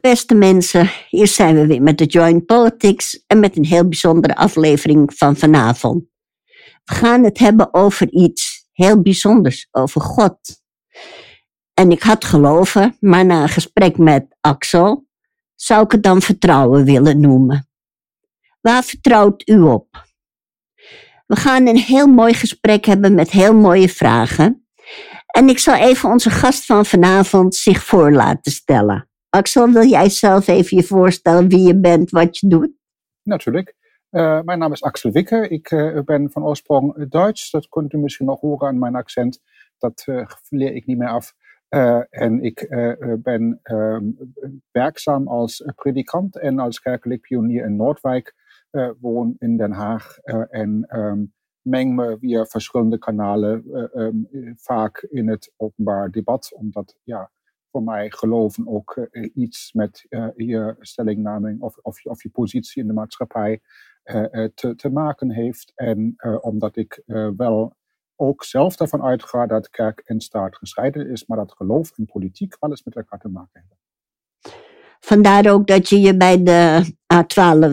[0.00, 4.36] Beste mensen, hier zijn we weer met de Joint Politics en met een heel bijzondere
[4.36, 6.04] aflevering van vanavond.
[6.84, 10.38] We gaan het hebben over iets heel bijzonders, over God.
[11.74, 15.06] En ik had geloven, maar na een gesprek met Axel
[15.54, 17.68] zou ik het dan vertrouwen willen noemen.
[18.60, 20.08] Waar vertrouwt u op?
[21.26, 24.66] We gaan een heel mooi gesprek hebben met heel mooie vragen.
[25.26, 29.09] En ik zal even onze gast van vanavond zich voor laten stellen.
[29.30, 32.70] Axel, wil jij zelf even je voorstellen wie je bent, wat je doet?
[33.22, 33.74] Natuurlijk.
[34.10, 35.48] Uh, mijn naam is Axel Wikke.
[35.48, 37.50] Ik uh, ben van oorsprong Duits.
[37.50, 39.40] Dat kunt u misschien nog horen aan mijn accent.
[39.78, 41.34] Dat uh, leer ik niet meer af.
[42.10, 42.66] en ik
[43.22, 44.10] ben ehm,
[44.70, 48.34] werkzaam als predikant en als kerkelijk pionier in Noordwijk.
[49.00, 50.18] woon in Den Haag
[50.48, 56.52] en um, meng me via verschillende kanalen um, vaak in het openbaar debat.
[56.54, 57.30] Omdat ja,
[57.70, 62.82] voor mij geloven ook uh, iets met uh, je stellingname of, of, of, je positie
[62.82, 63.60] in de maatschappij
[64.04, 65.72] uh, te, te, maken heeft.
[65.74, 67.02] En omdat ik
[67.36, 67.76] wel
[68.16, 72.56] ook zelf daarvan uitga dat kerk en staat gescheiden is, maar dat geloof en politiek
[72.58, 73.78] alles met elkaar te maken hebben.
[75.00, 77.70] Vandaar ook dat je je bij de A12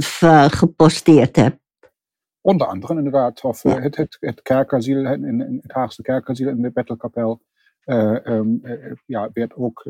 [0.59, 1.59] geposteerd hebt.
[2.41, 3.79] Onder andere inderdaad, of ja.
[3.79, 7.41] het, het, het kerkasiel, in, in het Haagse kerkasiel in de Bettelkapel.
[7.89, 8.61] Um,
[9.05, 9.85] ja, werd ook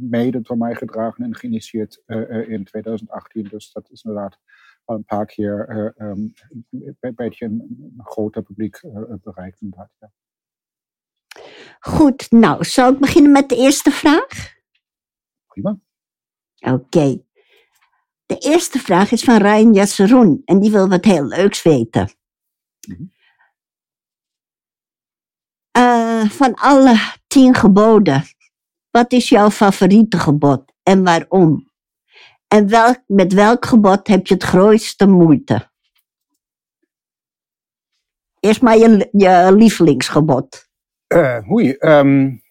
[0.00, 2.02] mede door mij gedragen en geïnitieerd
[2.46, 3.42] in 2018.
[3.42, 4.38] Dus dat is inderdaad
[4.84, 6.32] al een paar keer um,
[7.00, 8.80] een beetje een, groter publiek
[9.22, 9.60] bereikt.
[9.60, 10.12] Inderdaad, ja.
[11.80, 14.54] Goed, nou, zal ik beginnen met de eerste vraag?
[15.46, 15.78] Prima.
[16.58, 16.72] Oké.
[16.72, 17.24] Okay.
[18.26, 22.10] De eerste vraag is van Ryan Jasseroen en die wil wat heel leuks weten.
[22.88, 23.14] Mm -hmm.
[26.16, 28.22] Uh, van alle tien geboden,
[28.90, 31.70] wat is jouw favoriete gebod en waarom?
[32.48, 35.70] En welk, met welk gebod heb je het grootste moeite?
[38.40, 40.68] Eerst maar je, je lievelingsgebod.
[41.14, 42.42] Uh, oei, um,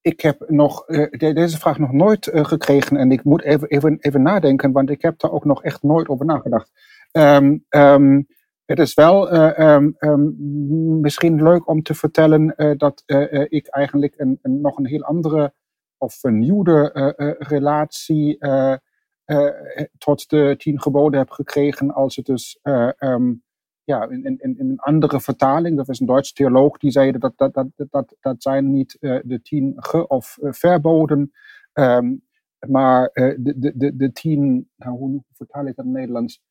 [0.00, 4.22] ik heb nog, de, deze vraag nog nooit gekregen en ik moet even, even, even
[4.22, 6.70] nadenken, want ik heb daar ook nog echt nooit over nagedacht.
[7.12, 7.64] Um,
[8.66, 13.66] het is wel uh, um, um, misschien leuk om te vertellen uh, dat uh, ik
[13.66, 15.54] eigenlijk een, nog een heel andere
[15.98, 18.38] of vernieuwde relatie
[19.98, 22.58] tot de tien geboden heb gekregen als het dus
[22.98, 23.42] um,
[23.84, 27.32] ja, in, in, in een andere vertaling, dat was een Duitse theoloog, die zei dat
[27.36, 31.32] dat, dat, dat, dat zijn niet de tien ge- of verboden,
[32.68, 36.42] maar de, de, de, de tien, nou, hoe vertaal ik dat in het Nederlands?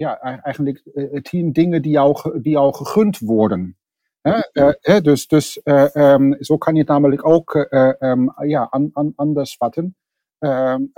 [0.00, 3.76] Ja, eigenlijk uh, tien dingen die jou, die jou gegund worden.
[4.22, 5.60] Uh, dus dus
[5.92, 7.54] um, zo kan je het namelijk ook
[7.98, 9.96] um, ja, an, an, anders vatten.
[10.38, 10.90] Um,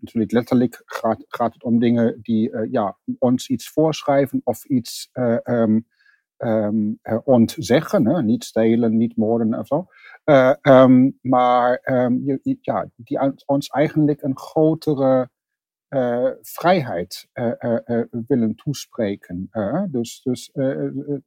[0.00, 5.10] natuurlijk letterlijk gaat, gaat het om dingen die ja, ons iets voorschrijven of iets
[7.24, 8.06] ontzeggen.
[8.06, 8.22] Hè?
[8.22, 9.86] Niet stelen, niet moorden of zo.
[11.20, 11.80] maar
[12.60, 15.30] ja, die ons eigenlijk een grotere
[16.42, 19.50] vrijheid uh, uh, willen toespreken.
[19.90, 20.50] dus dus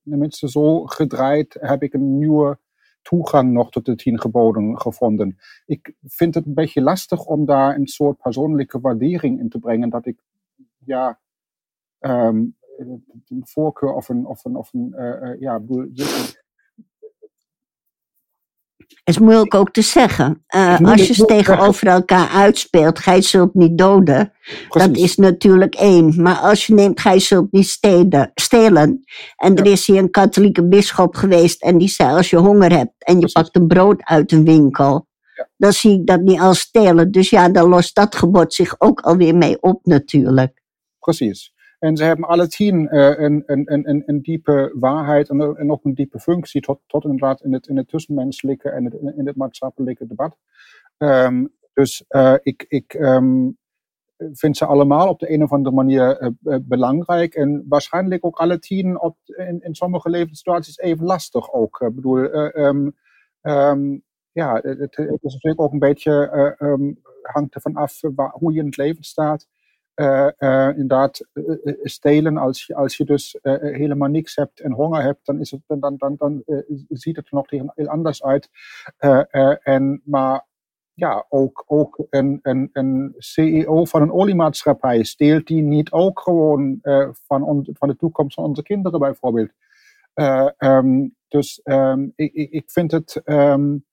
[0.03, 2.59] tenminste zo gedraaid heb ik een nieuwe
[3.01, 5.37] toegang nog tot de tien geboden gevonden.
[5.65, 9.89] Ik vind het een beetje lastig om daar een soort persoonlijke waardering in te brengen,
[9.89, 10.19] dat ik
[10.77, 11.19] ja
[11.99, 14.95] um, een voorkeur of een, of een, of een
[15.39, 15.61] ja,
[19.03, 20.43] is moeilijk ook te zeggen.
[20.55, 24.31] Uh, als je ze tegenover elkaar uitspeelt, gij zult niet doden,
[24.69, 24.87] Precies.
[24.87, 26.21] dat is natuurlijk één.
[26.21, 29.03] Maar als je neemt, gij zult niet steden, stelen.
[29.35, 32.93] En er is hier een katholieke bisschop geweest en die zei, als je honger hebt
[32.97, 33.41] en je Precies.
[33.41, 35.47] pakt een brood uit een winkel, ja.
[35.57, 37.11] dan zie ik dat niet als stelen.
[37.11, 40.61] Dus ja, dan lost dat gebod zich ook alweer mee op natuurlijk.
[40.99, 41.52] Precies.
[41.83, 46.61] En ze hebben alle tien uh, een, diepe waarheid en, en ook een diepe functie
[46.61, 50.37] tot, tot inderdaad in het, in het tussenmenselijke en in het maatschappelijke debat.
[50.97, 53.57] Um, dus uh, ik, ik um,
[54.31, 58.99] vind ze allemaal op de een of andere manier belangrijk en waarschijnlijk ook alle tien
[58.99, 61.81] op, in, in sommige levenssituaties even lastig ook.
[61.81, 62.95] Ik bedoel, um,
[64.31, 66.55] ja, het, is natuurlijk ook een beetje,
[67.21, 69.47] hangt ervan af hoe je in het leven staat.
[69.95, 72.37] Uh, uh, inderdaad uh, stelen.
[72.37, 75.95] Als je, als je dus helemaal niks hebt en honger hebt, dan, is het, dan,
[75.97, 76.43] dan, dan
[76.89, 78.49] ziet het er nog heel anders uit.
[79.61, 80.45] en, maar
[80.93, 86.79] ja, ook, ook een, een, een CEO van een oliemaatschappij steelt die niet ook gewoon
[87.27, 89.51] van, on, van de toekomst van onze kinderen bijvoorbeeld.
[90.57, 93.21] Um, dus um, ik, ik vind het.
[93.25, 93.85] Um,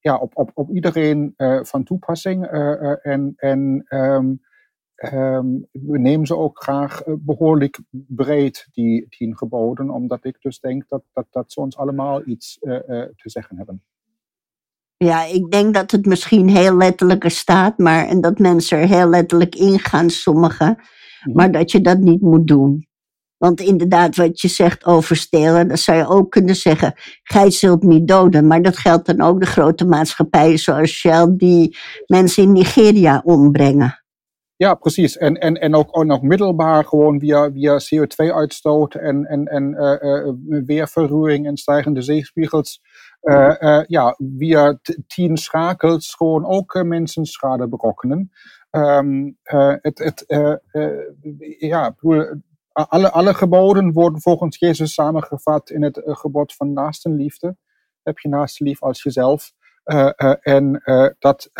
[0.00, 2.46] ja, op, op, op iedereen van toepassing.
[3.02, 4.34] en en ehm,
[4.94, 10.88] ehm, we nemen ze ook graag behoorlijk breed, die tien geboden, omdat ik dus denk
[10.88, 13.82] dat, dat, dat ze ons allemaal iets te zeggen hebben.
[15.04, 19.08] Ja, ik denk dat het misschien heel letterlijk staat, maar en dat mensen er heel
[19.08, 21.36] letterlijk ingaan, sommigen, mhm.
[21.36, 22.88] maar dat je dat niet moet doen.
[23.40, 27.82] Want inderdaad, wat je zegt over stelen, dan zou je ook kunnen zeggen, gij zult
[27.82, 28.46] niet doden.
[28.46, 31.76] Maar dat geldt dan ook de grote maatschappijen zoals Shell, die
[32.06, 34.02] mensen in Nigeria ombrengen.
[34.56, 35.16] Ja, precies.
[35.16, 39.70] En, en, en ook, nog middelbaar gewoon via, via CO2-uitstoot en, en, en
[40.48, 42.80] uh, en stijgende zeespiegels.
[43.22, 48.30] Uh, ja, via tien schakels gewoon ook mensen schade berokkenen.
[48.70, 50.24] Um, het, het,
[51.58, 51.94] ja,
[52.72, 57.56] alle, alle geboden worden volgens Jezus samengevat in het gebod van naastenliefde.
[58.02, 59.52] Heb je naaste lief als jezelf.
[59.84, 60.82] Uh, en
[61.18, 61.50] dat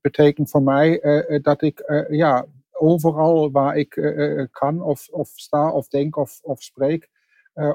[0.00, 1.00] betekent voor mij
[1.42, 3.88] dat ik ja, overal waar ik
[4.52, 7.08] kan of, of sta of denk of, of spreek,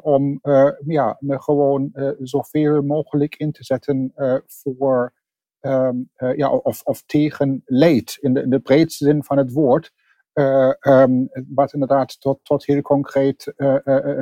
[0.01, 0.39] om
[0.85, 4.13] ja, me gewoon zoveel mogelijk in te zetten
[4.47, 5.13] voor
[5.61, 9.91] um, ja, of, of tegen leed, in de, in de breedste zin van het woord.
[10.33, 13.53] Um, wat inderdaad tot, tot heel concreet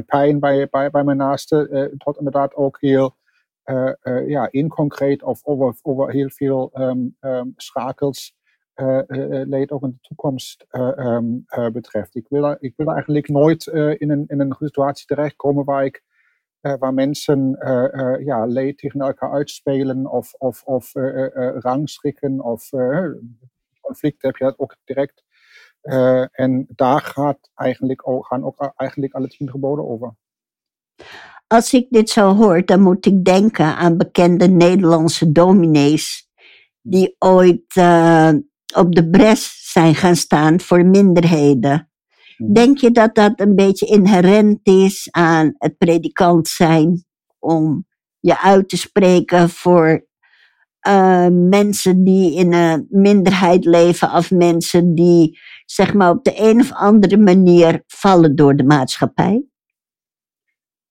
[0.05, 3.15] pijn bij, bij, bij mijn naaste, tot inderdaad ook heel
[4.25, 8.35] ja, inconcreet of over, over heel veel um, um, schakels
[8.75, 8.99] uh,
[9.45, 10.65] leed ook in de toekomst
[11.71, 12.15] betreft.
[12.15, 13.65] Ik wil, ik wil eigenlijk nooit
[13.97, 16.03] in, een, in een situatie terechtkomen waar ik
[16.61, 17.57] waar mensen
[18.23, 20.91] ja, leed tegen elkaar uitspelen of, of, of
[21.59, 22.69] rangschikken of
[23.81, 25.23] conflicten heb je dat ook direct.
[26.31, 30.15] En daar gaat eigenlijk ook, gaan ook eigenlijk alle tien geboden over.
[31.47, 36.29] Als ik dit zo hoor, dan moet ik denken aan bekende Nederlandse dominees
[36.81, 38.31] die ooit uh,
[38.75, 41.91] op de bres zijn gaan staan voor minderheden.
[42.37, 42.53] Hmm.
[42.53, 47.05] Denk je dat dat een beetje inherent is aan het predikant zijn
[47.39, 47.85] om
[48.19, 50.05] je uit te spreken voor
[50.87, 56.59] uh, mensen die in een minderheid leven of mensen die zeg maar op de een
[56.59, 59.45] of andere manier vallen door de maatschappij?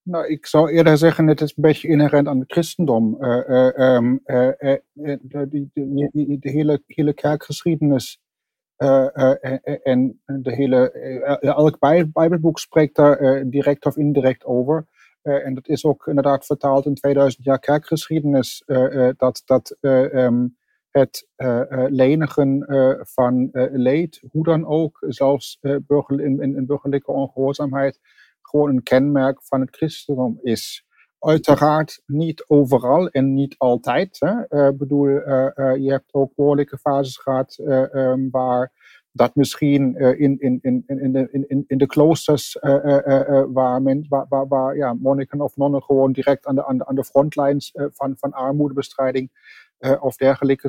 [0.03, 3.17] Nou, ik zou eerder zeggen, het is een beetje inherent aan het christendom.
[3.19, 3.99] De,
[6.41, 8.21] de, hele, kerkgeschiedenis
[9.83, 10.91] en de hele,
[11.41, 11.79] elk
[12.13, 14.87] bijbelboek spreekt daar direct of indirect over.
[15.23, 18.63] En dat is ook inderdaad vertaald in 2000 jaar kerkgeschiedenis,
[19.17, 20.57] dat, dat um,
[20.91, 21.29] het
[21.89, 22.65] lenigen
[23.01, 28.01] van leed, hoe dan ook, zelfs in, in, burgerlijke ongehoorzaamheid,
[28.43, 30.85] gewoon een kenmerk van het christendom is.
[31.19, 34.19] Uiteraard niet overal en niet altijd.
[34.21, 35.09] Uh, bedoel,
[35.77, 37.59] je hebt ook behoorlijke fases gehad
[37.95, 38.73] um, waar
[39.13, 42.59] dat misschien in, in, in, in, de, in, in kloosters,
[43.53, 49.31] waar, ja, monniken of nonnen gewoon direct aan de, frontlines van, van armoedebestrijding
[50.01, 50.69] of dergelijke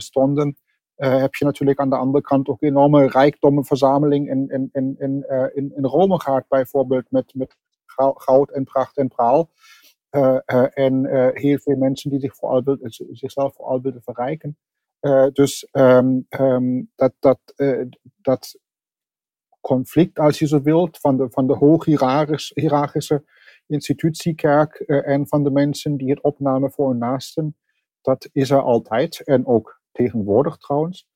[0.00, 0.56] stonden.
[0.94, 5.72] Heb je natuurlijk aan de andere kant ook enorme rijkdommenverzameling in, in, in, in, in,
[5.76, 7.56] in Rome gehad, bijvoorbeeld met,
[8.14, 9.50] goud en pracht en praal.
[10.74, 12.76] En heel veel mensen die zich vooral,
[13.10, 14.56] zichzelf vooral willen verrijken.
[15.32, 17.40] Dus um, um, dat, dat,
[18.22, 18.58] dat
[19.60, 23.24] conflict, als je zo wilt, van de, van de hoog-hierarchische
[23.66, 27.56] institutiekerk en van de mensen die het opnamen voor hun naasten,
[28.00, 31.08] dat is er altijd en ook tegenwoordig trouwens.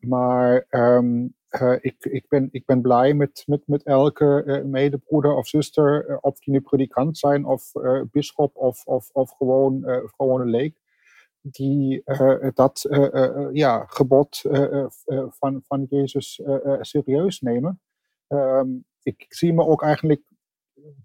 [0.00, 6.18] Maar uh, ik, ik, ben, ik ben blij met, met, met elke medebroeder of zuster,
[6.20, 7.72] of die nu predikant zijn, of
[8.10, 9.82] bischop, of, of, of gewoon,
[10.16, 10.80] gewone leek,
[11.40, 12.02] die
[12.54, 12.86] dat
[13.52, 14.42] ja, gebod
[15.28, 16.42] van, van Jezus
[16.80, 17.80] serieus nemen.
[18.28, 20.22] Um, ik zie me ook eigenlijk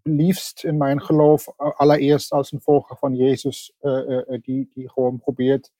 [0.03, 3.75] liefst in mijn geloof allereerst als een volger van Jezus,
[4.41, 5.71] die, die gewoon probeert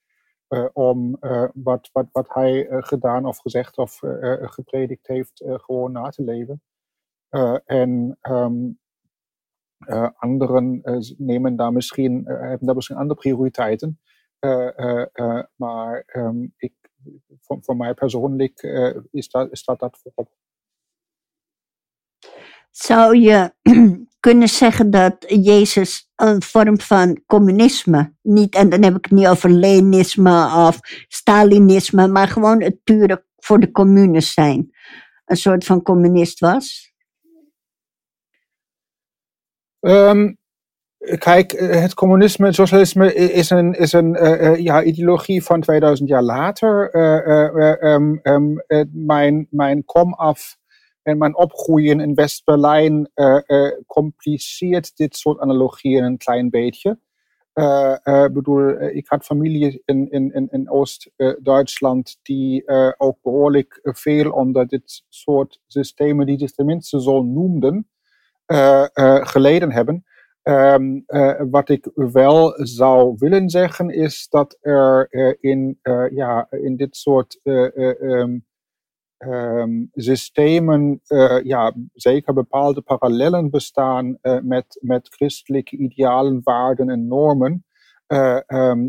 [0.74, 1.18] om
[1.54, 4.00] wat, wat, wat hij gedaan of gezegd of
[4.42, 6.62] gepredikt heeft, gewoon na te leven.
[7.66, 8.80] en um,
[10.16, 10.82] anderen
[11.18, 14.00] nemen daar misschien, hebben daar misschien andere prioriteiten.
[15.56, 16.74] Maar um, ik,
[17.42, 18.62] voor, voor mij persoonlijk
[19.12, 20.30] is, dat, is dat dat voorop.
[22.72, 23.54] Zou je
[24.20, 29.28] kunnen zeggen dat Jezus een vorm van communisme, niet, en dan heb ik het niet
[29.28, 34.76] over Leninisme of Stalinisme, maar gewoon het pure voor de communes zijn,
[35.26, 36.94] een soort van communist was?
[39.80, 40.38] Um,
[41.04, 46.96] Kijk, het communisme, socialisme is een, is een uh, ja, ideologie van 2000 jaar later.
[47.86, 50.58] Um, um, mijn, mijn komaf
[51.02, 53.12] en mijn opgroeien in West-Berlijn
[53.88, 57.00] compliceert dit soort analogieën een klein beetje.
[58.04, 62.68] Ik bedoel, ik had familie in, in, in Oost-Duitsland die
[62.98, 67.90] ook behoorlijk veel onder dit soort systemen, die zich tenminste zo noemden,
[69.24, 70.06] geleden hebben.
[70.44, 76.48] Um, uh, wat ik wel zou willen zeggen is dat er uh, in, uh, ja,
[76.50, 78.46] in dit soort um,
[79.18, 81.02] um, systemen
[81.44, 87.66] ja, zeker bepaalde parallellen bestaan met, met christelijke idealen, waarden en normen.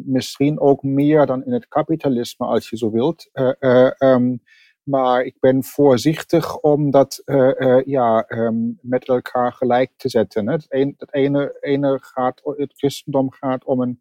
[0.04, 3.30] misschien ook meer dan in het kapitalisme, als je zo wilt.
[4.84, 10.48] Maar ik ben voorzichtig om dat uh, uh, ja, um, met elkaar gelijk te zetten.
[10.48, 10.66] Het,
[11.10, 14.00] ene, ene gaat, het christendom gaat om een,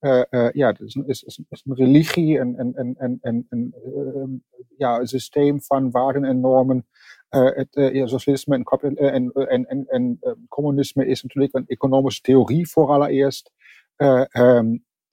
[0.00, 4.44] uh, ja, is een, een religie en een, um,
[4.76, 6.86] ja, een systeem van waarden en normen.
[7.28, 12.88] het ja, socialisme en, en, en, en, en communisme is natuurlijk een economische theorie voor
[12.88, 13.52] allereerst.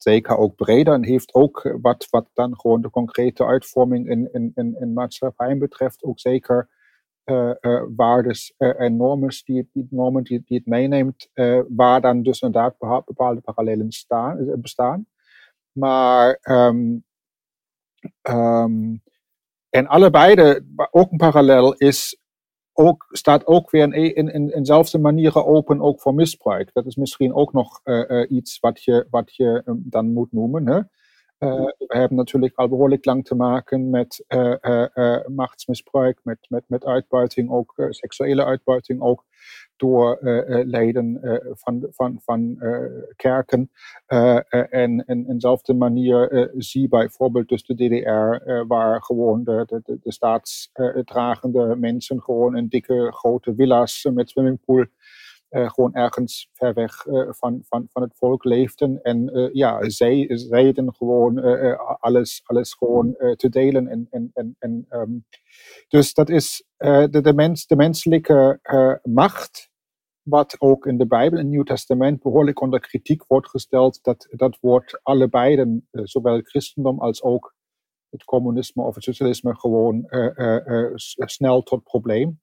[0.03, 4.29] Zeker ook breder en heeft ook eh, wat, wat dan gewoon de concrete uitvorming in,
[4.31, 6.69] in, in, in maatschappijen betreft ook zeker
[7.25, 11.29] uh, uh, waardes en normen die, die, normen die, die het meeneemt,
[11.67, 15.07] waar dan dus inderdaad bepaalde parallellen staan, bestaan.
[15.71, 17.03] Maar um,
[18.29, 19.01] um,
[19.69, 20.59] en allebei,
[20.91, 22.20] ook een parallel is
[22.73, 26.73] ook, staat ook weer in, in, in, manieren open ook voor misbruik.
[26.73, 30.31] Dat is misschien ook nog uh, uh, iets wat je, wat je um, dan moet
[30.31, 30.67] noemen.
[30.67, 30.79] Hè?
[31.43, 34.25] Uh, we hebben natuurlijk al behoorlijk lang te maken met
[35.27, 39.25] machtsmisbruik, met, met, met uitbuiting, ook seksuele uitbuiting ook
[39.75, 40.17] door
[40.65, 41.19] leden
[41.53, 42.57] van, van, van
[43.15, 43.71] kerken.
[44.69, 51.75] en in dezelfde manier zie bijvoorbeeld dus de DDR, waar gewoon de, de, de staatsdragende
[51.75, 54.85] mensen gewoon in dikke grote villa's met swimmingpool
[55.51, 59.01] gewoon ergens ver weg uh, van, van, van het volk leefden.
[59.01, 61.39] En uh, ja, zij zeiden gewoon
[61.99, 63.87] alles, alles gewoon te delen.
[63.87, 65.25] En, en, en, en, um,
[65.87, 68.59] dus dat is de, de, mens, de menselijke
[69.03, 69.69] macht
[70.21, 74.03] wat ook in de Bijbel, in het Nieuw Testament, behoorlijk onder kritiek wordt gesteld.
[74.03, 77.55] Dat, dat wordt allebei, zowel het christendom als ook
[78.09, 80.07] het communisme of het socialisme, gewoon
[81.25, 82.39] snel tot probleem.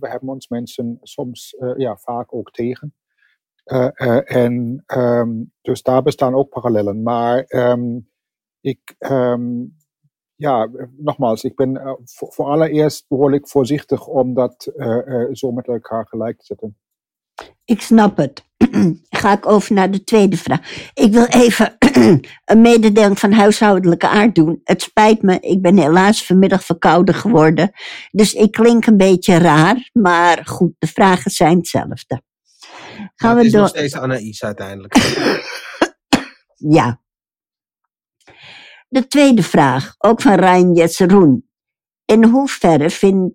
[0.00, 2.94] We hebben ons mensen soms ja, vaak ook tegen.
[4.24, 7.02] en um, dus daar bestaan ook parallellen.
[7.02, 8.10] Maar um,
[8.60, 9.76] ik, um,
[10.34, 14.72] ja, nogmaals, ik ben voor, voor allereerst behoorlijk voorzichtig om dat
[15.32, 16.78] zo met elkaar gelijk te zetten.
[17.64, 18.44] Ik snap het.
[19.10, 20.90] Ga ik over naar de tweede vraag.
[20.94, 21.76] Ik wil even
[22.44, 24.60] een mededeling van huishoudelijke aard doen.
[24.64, 27.70] Het spijt me, ik ben helaas vanmiddag verkouden geworden.
[28.10, 32.22] Dus ik klink een beetje raar, maar goed, de vragen zijn hetzelfde.
[33.14, 33.60] Gaan we door.
[33.60, 34.94] nog steeds Anaïs uiteindelijk.
[36.78, 37.02] ja.
[38.88, 41.48] De tweede vraag, ook van Rijn Jetseroen.
[42.04, 43.34] In hoeverre vindt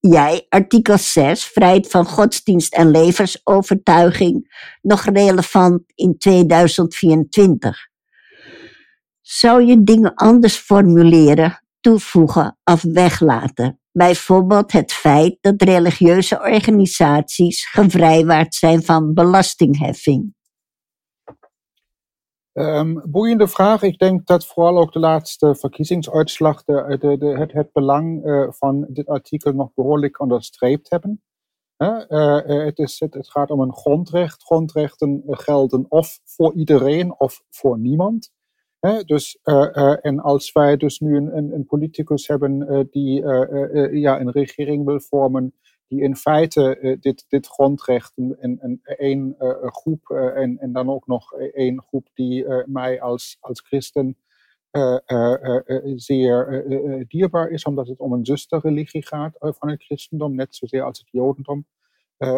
[0.00, 7.88] jij artikel 6, vrijheid van godsdienst en levensovertuiging, nog relevant in 2024?
[9.20, 13.80] Zou je dingen anders formuleren, toevoegen of weglaten?
[13.92, 20.34] Bijvoorbeeld het feit dat religieuze organisaties gevrijwaard zijn van belastingheffing.
[22.52, 23.82] Um, boeiende vraag.
[23.82, 29.06] Ik denk dat vooral ook de laatste verkiezingsuitslag de, het, het, belang uh, van dit
[29.06, 31.22] artikel nog behoorlijk onderstreept hebben.
[31.76, 34.42] Het, is, het, het, gaat om een grondrecht.
[34.42, 38.32] Grondrechten gelden of voor iedereen of voor niemand.
[39.04, 39.38] dus,
[40.00, 43.26] en als wij dus nu een, een, een politicus hebben die
[43.98, 45.54] ja, een regering wil vormen
[45.90, 50.90] die in feite uh, dit, dit grondrecht en, één uh, groep uh, en, en dan
[50.90, 54.16] ook nog één groep die mij als, als christen
[55.96, 56.64] zeer
[57.08, 61.08] dierbaar is, omdat het om een zusterreligie gaat van het christendom, net zozeer als het
[61.10, 61.66] jodendom.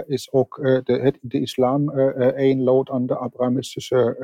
[0.06, 4.16] is ook de, de islam één lood aan de Abrahamistische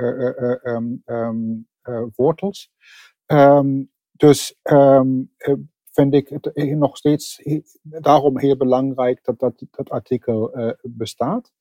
[0.65, 1.67] um, um,
[2.15, 2.71] wortels.
[3.27, 4.59] Um, dus
[5.93, 7.43] vind ik het nog steeds
[7.83, 11.53] daarom heel belangrijk dat dat, dat artikel uh, bestaat.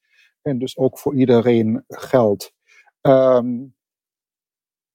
[0.41, 2.53] En dus ook voor iedereen geldt.
[3.01, 3.75] Um,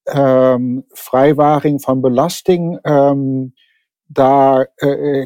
[0.03, 2.79] um, vrijwaring van belasting.
[2.83, 3.53] Um,
[4.13, 4.73] daar,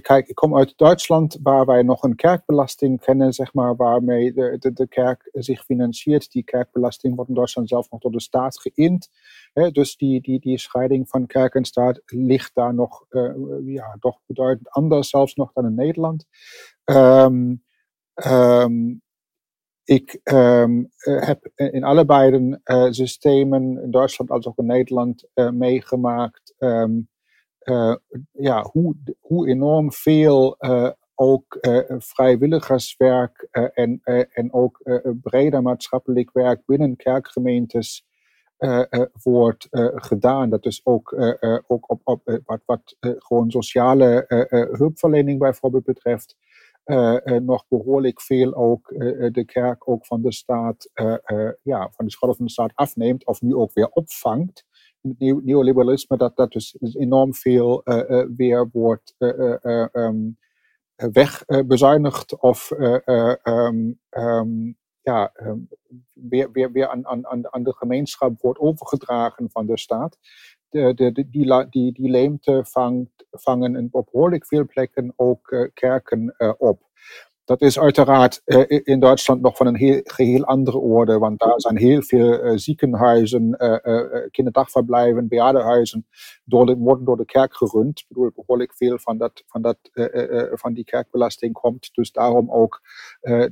[0.01, 4.57] kijk, ik kom uit Duitsland, waar wij nog een kerkbelasting kennen, zeg maar, waarmee de,
[4.59, 6.31] de, de kerk zich financiert.
[6.33, 9.09] Die kerkbelasting wordt in Duitsland zelf nog door de staat geïnd.
[9.73, 13.07] Dus die, die, die scheiding van kerk en staat ligt daar nog
[13.65, 16.27] ja, toch beduidend anders, zelfs nog dan in Nederland.
[16.85, 17.65] Um,
[18.27, 19.03] um,
[19.85, 26.55] ik um, heb in allebei de uh, systemen, in Duitsland als ook in Nederland, meegemaakt
[28.33, 30.57] ja, hoe, hoe enorm veel
[31.15, 31.59] ook
[31.99, 34.01] vrijwilligerswerk en,
[34.33, 34.83] en ook
[35.23, 38.07] breder maatschappelijk werk binnen kerkgemeentes
[39.23, 40.51] wordt gedaan.
[40.51, 44.25] Dat is ook, ook op, op wat, wat gewoon sociale
[44.73, 46.37] hulpverlening bijvoorbeeld betreft.
[47.43, 48.89] Nog behoorlijk veel ook
[49.33, 50.91] de kerk ook van de staat,
[51.63, 54.65] ja, van de scholen van de staat afneemt of nu ook weer opvangt.
[55.09, 57.83] Het neoliberalisme dat, dat dus enorm veel
[58.37, 59.15] weer wordt
[59.93, 60.39] um,
[60.97, 65.33] wegbezuinigd of um, um, ja,
[66.13, 70.19] weer, weer, weer aan, aan, aan de gemeenschap wordt overgedragen van de staat.
[70.69, 71.13] Die,
[71.71, 76.85] die, die leemte vangt, vangen op behoorlijk veel plekken ook kerken op.
[77.47, 81.61] Dat is uiteraard uh, in Duitsland nog van een heel, geheel andere orde, want daar
[81.61, 86.07] zijn heel veel uh, ziekenhuizen, uh, kinderdagverblijven, bejaardenhuizen
[86.45, 87.99] worden door de kerk gerund.
[87.99, 89.79] Ik bedoel, behoorlijk veel van, dat, van, dat,
[90.53, 92.81] van die kerkbelasting komt dus daarom ook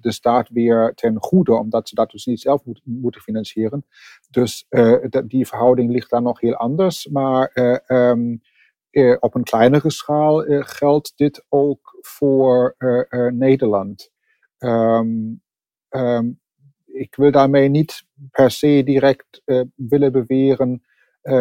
[0.00, 3.86] de staat weer ten goede, omdat ze dat dus niet zelf moet, moeten financieren.
[4.30, 4.66] Dus
[5.24, 7.50] die verhouding ligt daar nog heel anders, maar
[7.86, 8.42] um,
[8.94, 14.10] uh, op een kleinere schaal uh, geldt dit ook voor uh, Nederland.
[14.58, 15.42] Um,
[16.84, 19.42] ik wil daarmee niet per se direct
[19.74, 20.82] willen beweren.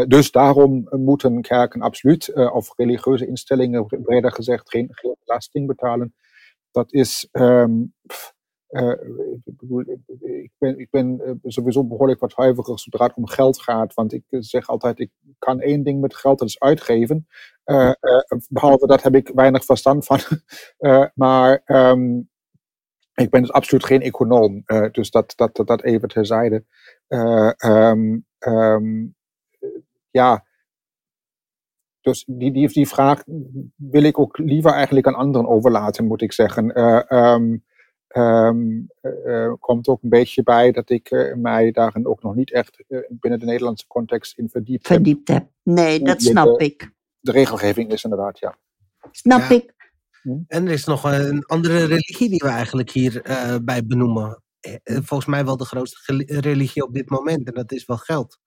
[0.07, 4.89] dus daarom moeten kerken absoluut, of religieuze instellingen, breder gezegd, geen,
[5.25, 6.15] belasting betalen.
[6.72, 7.27] Dat is.
[7.31, 7.93] Um,
[9.44, 9.84] ik, bedoel,
[10.20, 13.94] ik, ben, ik ben sowieso behoorlijk wat huiverig zodra het om geld gaat.
[13.94, 17.27] Want ik zeg altijd, ik kan één ding met geld, dat is uitgeven.
[18.50, 20.19] Behalve dat heb ik weinig verstand van.
[21.13, 22.30] Maar um,
[23.13, 24.63] ik ben dus absoluut geen econoom.
[24.91, 26.65] dus dat, dat, dat, even terzijde.
[27.08, 29.15] Um, um,
[30.12, 30.45] ja.
[32.02, 33.24] Dus die, die, die vraag
[33.76, 36.74] wil ik ook liever eigenlijk aan anderen overlaten, moet ik zeggen.
[38.17, 42.36] Um, Um, uh, komt ook een beetje bij dat ik uh, mij daarin ook nog
[42.36, 45.47] niet echt uh, binnen de Nederlandse context in verdiept, verdiept heb.
[45.63, 46.91] Nee, dat snap de, ik.
[47.19, 48.58] De regelgeving is inderdaad, ja.
[49.12, 49.49] Snap ja.
[49.49, 49.73] ik.
[50.21, 50.38] Hm?
[50.47, 54.43] En er is nog een andere religie die we eigenlijk hierbij bij benoemen.
[54.84, 57.47] Volgens mij wel de grootste religie op dit moment.
[57.47, 58.39] En dat is wel geld.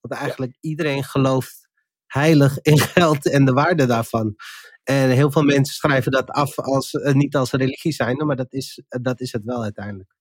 [0.00, 1.68] Want eigenlijk iedereen gelooft
[2.06, 4.36] heilig in geld en de waarde daarvan.
[4.82, 8.52] En heel veel mensen schrijven dat af als uh, niet als religie zijn, maar dat
[8.52, 10.14] is, dat is het wel uiteindelijk.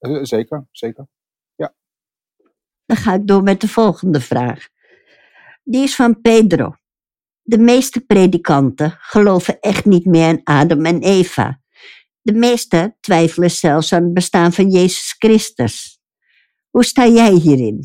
[0.00, 1.06] Uh, zeker, zeker.
[1.54, 1.74] Ja.
[2.86, 4.68] Dan ga ik door met de volgende vraag.
[5.62, 6.74] Die is van Pedro.
[7.42, 11.60] De meeste predikanten geloven echt niet meer in Adam en Eva.
[12.22, 16.00] De meeste twijfelen zelfs aan het bestaan van Jezus Christus.
[16.70, 17.80] Hoe sta jij hierin?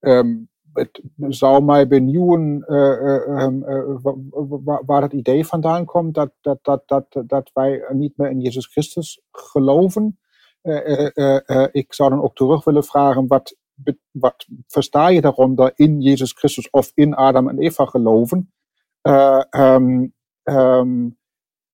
[0.00, 6.82] Um, het zou mij benieuwen uh, uh, waar het idee vandaan komt dat, dat, dat,
[6.86, 10.18] dat, dat wij niet meer in Jezus Christus geloven.
[11.72, 13.56] ik zou dan ook terug willen vragen, wat,
[14.10, 18.52] wat versta je daaronder in Jezus Christus of in Adam en Eva geloven?
[19.50, 21.18] Um, um,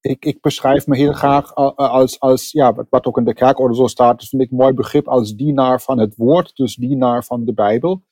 [0.01, 3.87] ik, ik, beschrijf me heel graag als, als ja, wat ook in de kerkorde zo
[3.87, 7.45] staat, dat vind ik een mooi begrip, als dienaar van het woord, dus dienaar van
[7.45, 8.03] de Bijbel.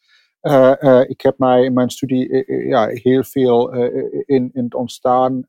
[0.44, 3.72] Uh, uh, ik heb mij in mijn studie uh, ja, heel veel
[4.24, 5.46] in, in het ontstaan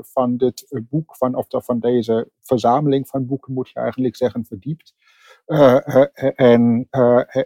[0.00, 4.94] van dit boek, van, of van deze verzameling van boeken moet je eigenlijk zeggen, verdiept.
[6.34, 6.86] en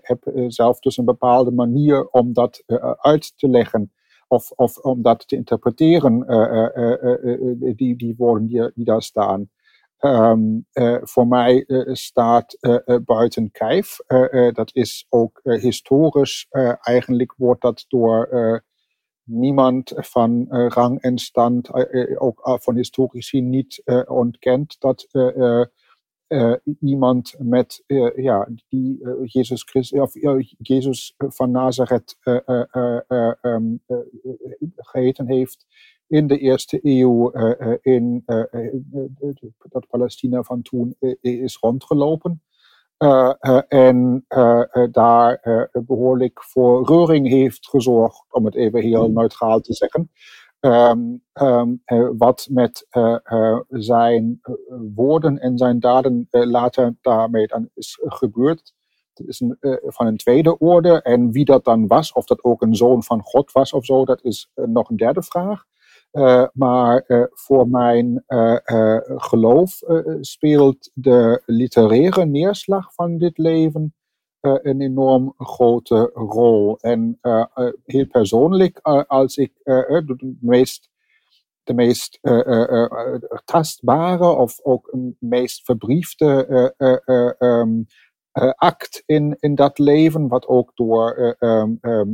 [0.03, 2.63] heb zelf dus een bepaalde manier om dat
[2.97, 3.93] uit te leggen
[4.29, 6.19] of, of om dat te interpreteren,
[7.77, 9.51] die, die woorden die, die daar staan.
[10.05, 13.97] Um, uh, voor mij uh, staat uh, buiten kijf.
[14.53, 16.47] dat is ook historisch.
[16.81, 18.63] eigenlijk wordt dat door
[19.23, 21.71] niemand van rang en stand,
[22.19, 24.81] ook van historici, niet ontkend.
[24.81, 25.09] Dat
[26.81, 27.85] iemand met,
[28.17, 30.13] ja, die Jezus, Christus, of,
[30.59, 32.17] Jezus van Nazareth
[33.43, 33.83] um,
[34.77, 35.67] geheten heeft
[36.07, 38.43] in de eerste eeuw uh, in uh,
[39.69, 42.43] dat Palestina van toen is rondgelopen.
[43.69, 44.25] en
[44.91, 45.41] daar
[45.87, 50.11] behoorlijk voor reuring heeft gezorgd, om het even heel neutraal te zeggen.
[50.61, 51.01] ehm,
[51.33, 54.55] ehm, eh, wat met eh, eh, zijn eh,
[54.95, 58.75] woorden en zijn daden eh, later daarmee dan is gebeurd.
[59.15, 61.03] Dat is een, eh, van een tweede orde.
[61.03, 64.05] En wie dat dan was, of dat ook een zoon van God was of zo,
[64.05, 65.65] dat is eh, nog een derde vraag.
[66.15, 69.81] Eh, maar eh, voor mijn eh, geloof
[70.21, 73.95] speelt de literaire neerslag van dit leven
[74.41, 76.79] een enorm grote rol.
[76.81, 77.19] En
[77.85, 80.91] heel persoonlijk, als ik de meest,
[81.63, 82.21] de meest
[83.45, 87.83] tastbare of ook een meest verbriefde eh, eh, eh, ehm,
[88.33, 92.09] eh, act in, in dat leven, wat ook door eh, ehm, ehm,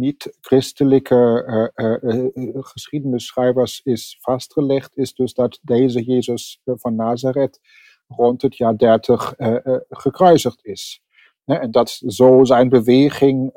[0.00, 2.24] niet-christelijke eh,
[2.60, 7.60] geschiedenisschrijvers is vastgelegd, is dus dat deze Jezus van Nazareth
[8.08, 11.02] rond het jaar 30 eh, eh, gekruisigd is.
[11.44, 13.50] En dat zo zijn beweging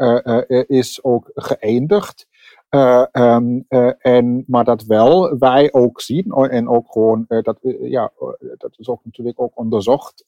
[0.67, 2.27] is ook geëindigd.
[2.73, 7.57] Eh, ehm, eh, en, maar dat wel wij ook zien o- en ook gewoon, dat,
[7.81, 8.27] ja, eh,
[8.57, 10.23] dat is ook natuurlijk ook onderzocht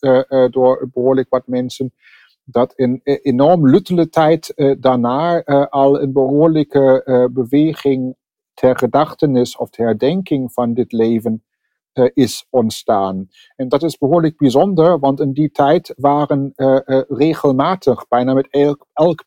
[0.49, 1.93] door behoorlijk wat mensen,
[2.45, 8.15] dat in eh, enorm luttele tijd eh, daarna eh, al een behoorlijke eh, beweging
[8.53, 11.43] ter gedachtenis of ter herdenking van dit leven
[12.13, 13.27] is ontstaan.
[13.55, 16.53] En dat is behoorlijk bijzonder, want in die tijd waren
[17.07, 19.23] regelmatig, bijna met elk, elk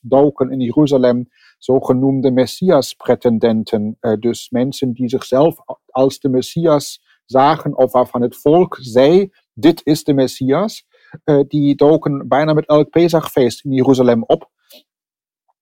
[0.00, 3.96] doken in Jeruzalem zogenoemde Messias-pretendenten.
[4.18, 10.04] dus mensen die zichzelf als de Messias zagen of waarvan het volk zei, dit is
[10.04, 10.86] de Messias.
[11.24, 14.50] Eh, die doken bijna met elk Pesachfeest in Jeruzalem op.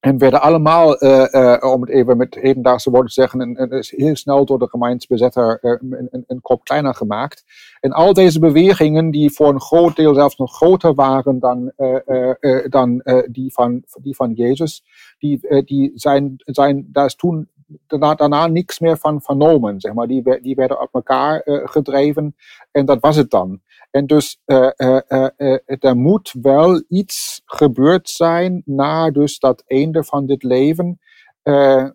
[0.01, 4.17] En werden allemaal, eh, eh, om het even met hedendaagse woorden te zeggen, een, heel
[4.17, 5.77] snel door de Gemeinsbezetter uh,
[6.11, 7.45] een, een, kop kleiner gemaakt.
[7.81, 11.73] En al deze bewegingen, die voor een groot deel zelfs nog groter waren dan,
[12.69, 14.85] dan die, van, die van Jezus,
[15.19, 17.49] die, die zijn, zijn, daar is toen
[17.87, 19.81] daarna, daarna niks meer van vernomen.
[19.81, 20.07] Zeg maar.
[20.07, 22.37] die, die werden op elkaar gedreven
[22.71, 23.61] en dat was het dan.
[23.93, 24.99] En dus uh, uh,
[25.37, 30.99] uh, er moet wel iets gebeurd zijn na dus dat einde van dit leven,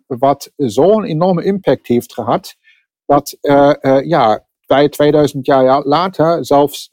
[0.06, 2.56] wat zo'n enorme impact heeft gehad,
[3.06, 3.36] dat
[4.04, 6.88] ja, bij 2000 jaar later zelfs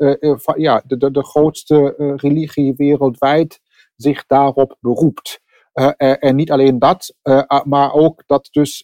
[0.56, 3.60] ja, de, de grootste religie wereldwijd
[3.96, 5.39] zich daarop beroept.
[5.76, 8.84] Uh, uh, en niet alleen dat, uh, maar ook dat dus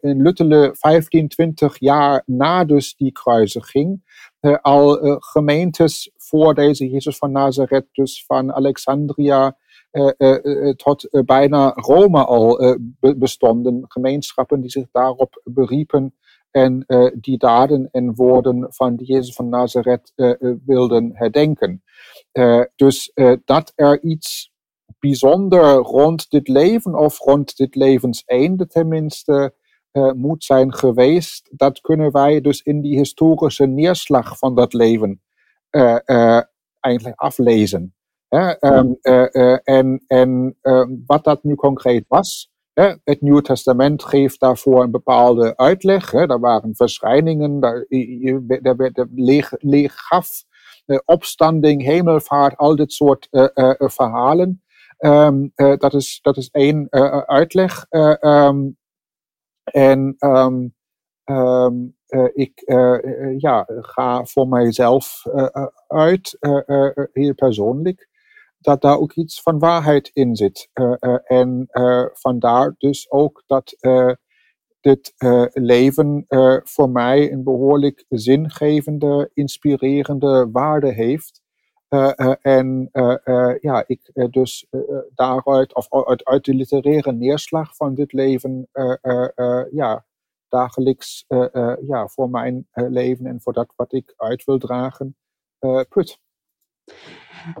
[0.00, 4.04] in luttele 15, 20 jaar na dus die kruisiging
[4.60, 9.56] al gemeentes voor deze Jezus van Nazareth, dus van Alexandria
[10.76, 13.84] tot bijna Rome al bestonden.
[13.88, 16.14] Gemeenschappen die zich daarop beriepen
[16.50, 16.84] en
[17.20, 20.12] die daden en woorden van Jezus van Nazareth
[20.66, 21.82] wilden herdenken.
[22.76, 23.12] dus
[23.44, 24.54] dat er iets
[24.98, 29.54] bijzonder rond dit leven of rond dit levenseinde tenminste
[29.92, 35.22] uh, moet zijn geweest, dat kunnen wij dus in die historische neerslag van dat leven
[35.70, 36.40] uh,
[36.80, 37.94] eigenlijk aflezen.
[38.60, 38.98] Um,
[39.64, 40.56] en en
[41.06, 42.50] wat dat nu concreet was,
[43.04, 46.12] het Nieuwe Testament geeft daarvoor een bepaalde uitleg.
[46.12, 47.60] Er waren verschijningen,
[48.62, 49.04] er werd
[49.60, 50.44] leeg gaf,
[51.04, 53.28] opstanding, hemelvaart, al dit soort
[53.76, 54.62] verhalen.
[54.98, 57.86] Um, uh, dat, is, dat is één uh, uitleg.
[57.90, 58.76] Uh, um,
[59.64, 60.74] en um,
[62.32, 62.62] ik
[63.36, 65.22] ja, ga voor mijzelf
[65.86, 66.36] uit,
[67.12, 68.08] heel persoonlijk,
[68.58, 70.68] dat daar ook iets van waarheid in zit.
[71.24, 71.68] en
[72.12, 73.76] vandaar dus ook dat
[74.80, 75.12] dit
[75.52, 76.26] leven
[76.64, 81.42] voor mij een behoorlijk zingevende, inspirerende waarde heeft.
[81.88, 84.66] Uh, uh, en uh, ja, ik dus
[85.14, 85.86] daaruit, of
[86.24, 88.68] uit, de literaire neerslag van dit leven,
[89.70, 90.04] ja,
[90.48, 91.24] dagelijks
[91.86, 95.16] ja, voor mijn leven en voor dat wat ik uit wil dragen,
[95.88, 96.20] put.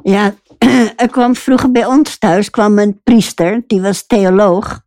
[0.02, 0.34] Ja,
[0.96, 4.84] er kwam vroeger bij ons thuis kwam een priester, die was theoloog.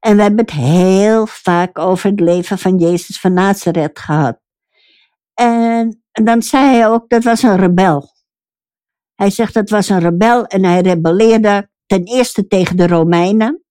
[0.00, 4.38] En we hebben het heel vaak over het leven van Jezus van Nazareth gehad.
[5.34, 8.16] En dan zei hij ook, dat was een rebel.
[9.18, 13.64] Hij zegt dat was een rebel en hij rebelleerde ten eerste tegen de Romeinen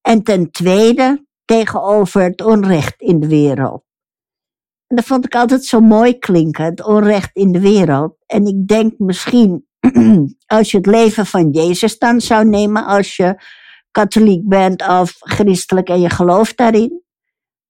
[0.00, 3.84] en ten tweede tegenover het onrecht in de wereld.
[4.86, 8.16] En dat vond ik altijd zo mooi klinken, het onrecht in de wereld.
[8.26, 9.66] En ik denk misschien,
[10.56, 13.42] als je het leven van Jezus dan zou nemen, als je
[13.90, 17.02] katholiek bent of christelijk en je gelooft daarin,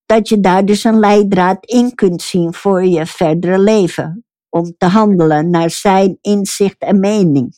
[0.07, 4.26] dat je daar dus een leidraad in kunt zien voor je verdere leven
[4.57, 7.55] om te handelen naar zijn inzicht en mening.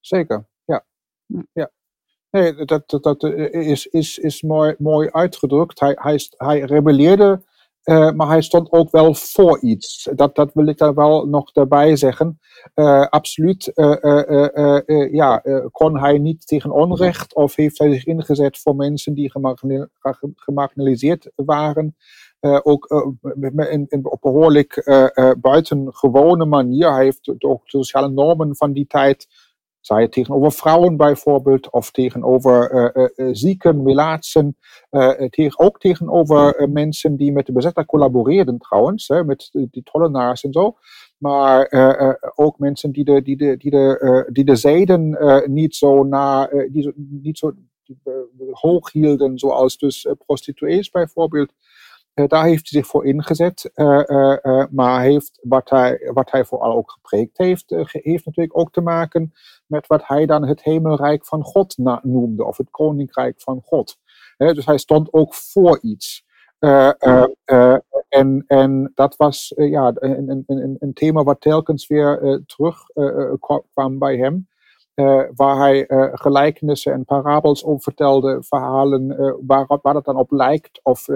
[0.00, 0.84] Zeker, ja.
[1.52, 1.70] ja.
[2.30, 5.80] Nee, dat, dat, dat is, is, is mooi, mooi uitgedrukt.
[5.80, 7.42] Hij, hij, hij rebelleerde,
[7.84, 10.08] uh, maar hij stond ook wel voor iets.
[10.14, 12.40] Dat, dat wil ik daar wel nog daarbij zeggen.
[12.74, 18.76] Uh, absoluut uh, ja, kon hij niet tegen onrecht of heeft hij zich ingezet voor
[18.76, 19.32] mensen die
[20.34, 21.96] gemarginaliseerd waren.
[22.62, 23.06] Ook
[23.40, 24.82] in, in, op behoorlijk
[25.40, 26.92] buitengewone manier.
[26.92, 29.26] Hij heeft ook de sociale normen van die tijd
[29.82, 34.56] zij tegenover vrouwen bijvoorbeeld, of tegenover uh, uh, zieken, melaatsen,
[35.30, 40.52] tegen, ook tegenover mensen die met de bezetter collaboreerden trouwens, hè, met die tollenaars en
[40.52, 40.76] zo.
[41.18, 41.68] Maar
[42.34, 45.18] ook mensen die de, die de, die de, die de zijden
[45.52, 47.52] niet zo, na, die, niet zo
[48.50, 51.52] hoog hielden, zoals dus prostituees bijvoorbeeld.
[52.14, 53.70] Uh, daar heeft hij zich voor ingezet.
[53.74, 58.72] Uh, uh, maar heeft, wat, hij, wat hij vooral ook gepreekt heeft, heeft natuurlijk ook
[58.72, 59.32] te maken
[59.66, 63.98] met wat hij dan het hemelrijk van God noemde, of het koninkrijk van God.
[64.36, 66.24] dus hij stond ook voor iets.
[68.08, 74.48] en, en dat was ja, een, een, een thema wat telkens weer terugkwam bij hem.
[75.34, 79.06] waar hij gelijkenissen en parabels over vertelde, verhalen
[79.46, 81.06] waar, waar het dan op lijkt, of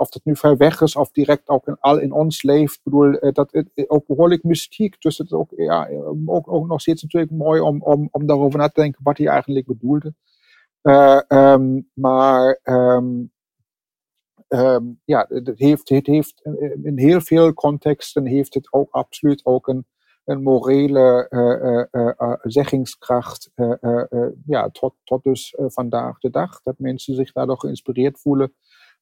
[0.00, 2.74] of dat nu ver weg is of direct ook in, al in ons leeft.
[2.74, 5.00] Ik bedoel, eh, dat het eh, ook behoorlijk mystiek.
[5.00, 5.88] Dus het is ook, ja,
[6.26, 9.26] ook, ook nog steeds natuurlijk mooi om, om, om daarover na te denken wat hij
[9.26, 10.14] eigenlijk bedoelde.
[11.28, 13.32] Um, maar um,
[14.48, 16.40] um, ja, het heeft, het heeft
[16.82, 19.86] in heel veel contexten heeft het ook absoluut ook een,
[20.24, 21.28] een morele
[22.42, 23.50] zeggingskracht.
[24.46, 26.62] ja, tot, tot dus vandaag de dag.
[26.62, 28.52] Dat mensen zich daardoor geïnspireerd voelen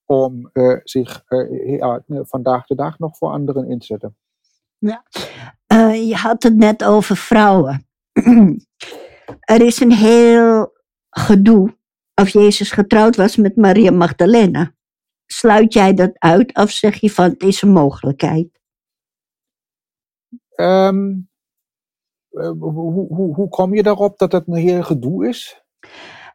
[0.08, 4.16] om uh, zich uh, ja, vandaag de dag nog voor anderen in te zetten.
[4.78, 5.04] Ja.
[5.72, 7.86] Uh, je had het net over vrouwen.
[9.54, 10.72] er is een heel
[11.10, 11.76] gedoe
[12.14, 14.74] of Jezus getrouwd was met Maria Magdalena.
[15.26, 18.60] Sluit jij dat uit of zeg je van het is een mogelijkheid?
[20.56, 21.28] Um,
[22.28, 25.62] hoe, hoe, hoe kom je daarop dat het een heel gedoe is?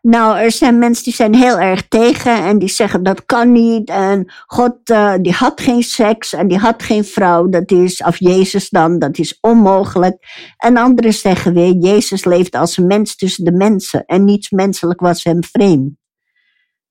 [0.05, 3.89] Nou, er zijn mensen die zijn heel erg tegen en die zeggen dat kan niet.
[3.89, 7.49] En God uh, die had geen seks en die had geen vrouw.
[7.49, 10.17] Dat is, of Jezus dan, dat is onmogelijk.
[10.57, 14.05] En anderen zeggen weer, Jezus leefde als een mens tussen de mensen.
[14.05, 15.95] En niets menselijk was hem vreemd.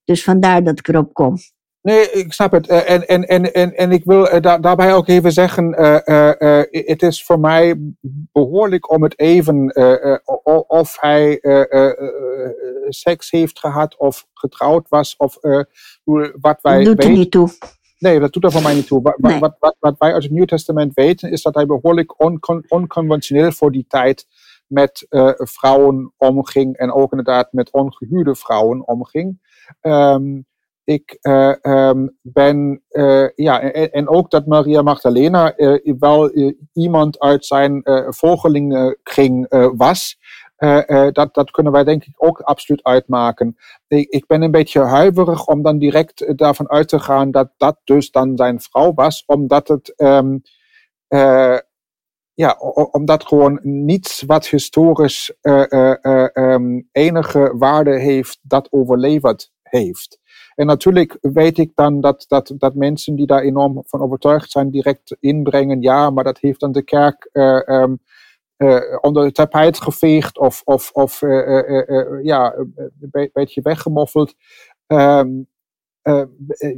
[0.05, 1.37] Dus vandaar dat ik erop kom.
[1.83, 2.71] Nee, ik snap het.
[2.71, 6.63] Uh, en, en, en, en, en ik wil uh, da daarbij ook even zeggen, uh,
[6.71, 7.75] het is voor mij
[8.33, 9.75] behoorlijk om het even
[10.67, 11.41] of hij
[12.89, 15.39] seks heeft gehad of getrouwd was of
[16.41, 17.11] wat wij dat doet weten.
[17.11, 17.49] er niet toe.
[17.99, 19.03] Nee, dat doet er voor mij niet toe.
[19.03, 19.39] Wat, nee.
[19.39, 23.53] wat, wat, wat, wij uit het Nieuw Testament weten, is dat hij behoorlijk oncon onconventioneel
[23.53, 24.27] voor die tijd
[24.67, 29.39] met vrouwen omging en ook inderdaad met ongehuwde vrouwen omging.
[29.81, 30.47] Um,
[30.93, 36.31] ik uh, um, ben, uh, ja, en, ook dat Maria Magdalena uh, wel
[36.73, 40.19] iemand uit zijn volgelingenkring was.
[41.13, 43.57] dat, dat kunnen wij denk ik ook absoluut uitmaken.
[43.89, 47.81] Ik, ik, ben een beetje huiverig om dan direct daarvan uit te gaan dat dat
[47.85, 50.43] dus dan zijn vrouw was, omdat het, um,
[52.35, 52.57] ja,
[52.91, 55.35] omdat gewoon niets wat historisch
[56.33, 60.22] um, enige waarde heeft, dat overleverd heeft.
[60.55, 64.71] En natuurlijk weet ik dan dat, dat, dat mensen die daar enorm van overtuigd zijn,
[64.71, 68.01] direct inbrengen, ja, maar dat heeft dan de kerk um,
[69.01, 74.35] onder het tapijt geveegd of, of, of uh, ja, een beetje weggemoffeld.
[74.87, 75.51] Um,
[76.03, 76.23] uh,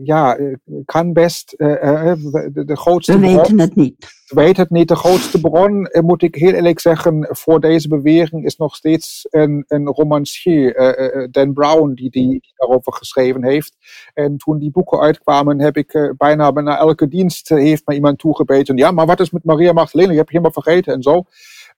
[0.04, 0.38] ja,
[0.84, 2.12] kan best uh,
[2.52, 4.22] de, de, grootste We bron, weten het niet.
[4.26, 4.88] Weet het niet.
[4.88, 9.64] De grootste bron, moet ik heel eerlijk zeggen, voor deze bewering is nog steeds een,
[9.66, 13.76] een romancier, Dan Brown, die, die, daarover geschreven heeft.
[14.14, 18.76] En toen die boeken uitkwamen, heb ik bijna na elke dienst heeft me iemand toegebeten.
[18.76, 20.10] Ja, maar wat is met Maria Magdalena?
[20.10, 21.22] Je hebt helemaal vergeten en zo.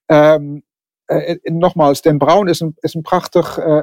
[0.06, 0.64] Um,
[1.06, 3.80] uh, nogmaals, Den Brown is een, is een prachtig uh,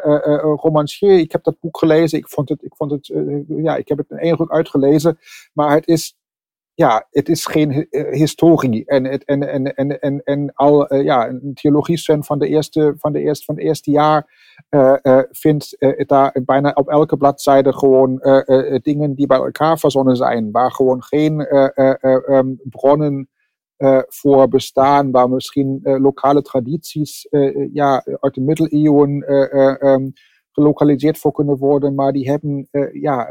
[0.55, 1.19] romancier.
[1.19, 2.17] Ik heb dat boek gelezen.
[2.17, 3.11] Ik vond het, ik vond het
[3.47, 5.19] ja, ik heb het in één ruk uitgelezen.
[5.53, 6.17] Maar het is,
[6.73, 8.85] ja, het is geen historie.
[8.85, 13.13] En, het, en, en, en, en, en al, ja, een theologie van de eerste, van
[13.13, 14.27] de eerste, van het eerste jaar
[15.31, 15.75] vindt
[16.07, 18.21] daar bijna op elke bladzijde gewoon
[18.81, 20.51] dingen die bij elkaar verzonnen zijn.
[20.51, 21.47] Waar gewoon geen
[22.31, 23.27] um, bronnen
[24.07, 29.33] voor bestaan, waar misschien uh, lokale tradities uh, ja, uit de middeleeuwen
[29.87, 30.13] um,
[30.51, 33.29] gelokaliseerd voor kunnen worden, maar die hebben ja,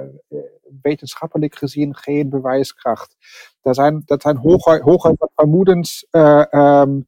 [0.83, 3.17] wetenschappelijk gezien geen bewijskracht.
[3.63, 6.07] Dat zijn, dat zijn hooguit, hooguit vermoedens.
[6.11, 7.07] Um,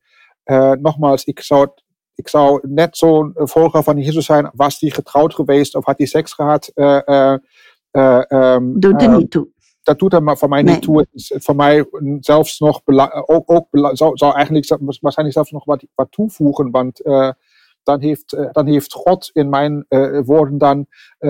[0.80, 5.34] nogmaals, ik zou het ik zou net zo'n volger van Jezus zijn, was die getrouwd
[5.34, 6.70] geweest of had die seks gehad.
[6.74, 7.36] Uh,
[8.80, 9.48] Doet er niet toe.
[9.84, 10.98] Dat doet er voor mij niet toe.
[10.98, 11.88] Het is voor mij
[12.20, 12.80] zelfs nog,
[13.26, 17.00] ook, ook zou, zou eigenlijk waarschijnlijk zelfs nog wat, wat toevoegen, want
[17.82, 19.86] dan heeft, dan heeft God in mijn
[20.24, 20.86] woorden dan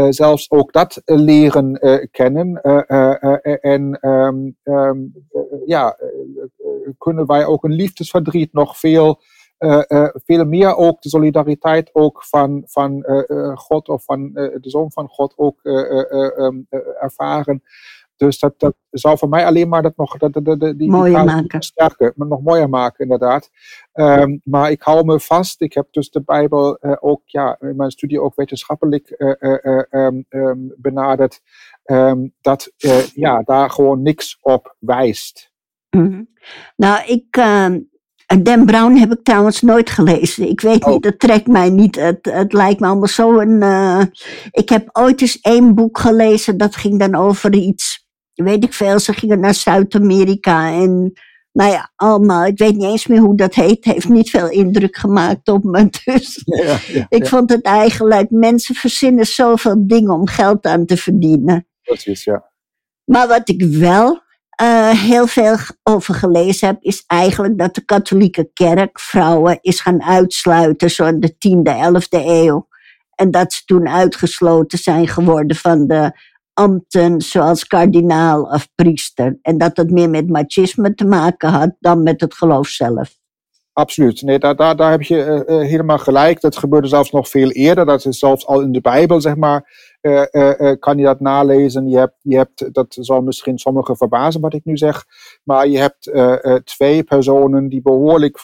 [0.08, 1.78] zelfs ook dat leren
[2.10, 2.60] kennen.
[3.60, 5.12] en um, um,
[5.66, 5.96] ja,
[6.98, 9.20] kunnen wij ook een liefdesverdriet nog veel,
[10.24, 13.04] veel meer ook de solidariteit ook van, van
[13.54, 15.64] God of van de Zoon van God ook
[17.00, 17.62] ervaren.
[18.16, 21.24] Dus dat, dat zou voor mij alleen maar dat nog dat, dat, dat, die, mooier
[21.24, 21.62] maken.
[21.62, 23.50] Sterker, nog mooier maken, inderdaad.
[23.92, 25.60] Um, maar ik hou me vast.
[25.60, 29.82] Ik heb dus de Bijbel uh, ook ja, in mijn studie ook wetenschappelijk uh, uh,
[29.90, 31.40] um, um, benaderd.
[32.40, 32.72] dat
[33.14, 35.52] ja, daar gewoon niks op wijst.
[35.90, 36.28] Mm -hmm.
[36.76, 37.42] Nou, ik.
[38.42, 40.48] Dan Brown heb ik trouwens nooit gelezen.
[40.48, 41.96] Ik weet niet, het trekt mij niet.
[41.96, 43.62] Het, het lijkt me allemaal zo een.
[44.50, 48.03] ik heb ooit eens één boek gelezen, dat ging dan over iets
[48.34, 51.12] weet ik veel, ze gingen naar Zuid-Amerika en
[51.52, 54.96] nou ja, allemaal, ik weet niet eens meer hoe dat heet, heeft niet veel indruk
[54.96, 55.88] gemaakt op me.
[56.04, 60.96] Dus ja, ja, ik vond het eigenlijk, mensen verzinnen zoveel dingen om geld aan te
[60.96, 61.66] verdienen.
[61.82, 62.50] Precies, ja.
[63.04, 64.22] Maar wat ik wel
[64.62, 70.02] uh, heel veel over gelezen heb, is eigenlijk dat de katholieke kerk vrouwen is gaan
[70.02, 72.68] uitsluiten, zo in de 10e, 11e eeuw.
[73.14, 76.12] En dat ze toen uitgesloten zijn geworden van de
[76.54, 79.38] ambten zoals kardinaal of priester.
[79.42, 83.22] En dat het meer met machisme te maken had dan met het geloof zelf.
[83.72, 84.22] Absoluut.
[84.22, 86.40] Nee, daar, daar, daar heb je uh, helemaal gelijk.
[86.40, 87.86] Dat gebeurde zelfs nog veel eerder.
[87.86, 91.88] Dat is zelfs al in de Bijbel, zeg maar, uh, kan je dat nalezen.
[91.88, 95.04] Je hebt, je hebt, dat zal misschien sommigen verbazen wat ik nu zeg,
[95.42, 96.12] maar je hebt
[96.64, 98.40] twee personen die behoorlijk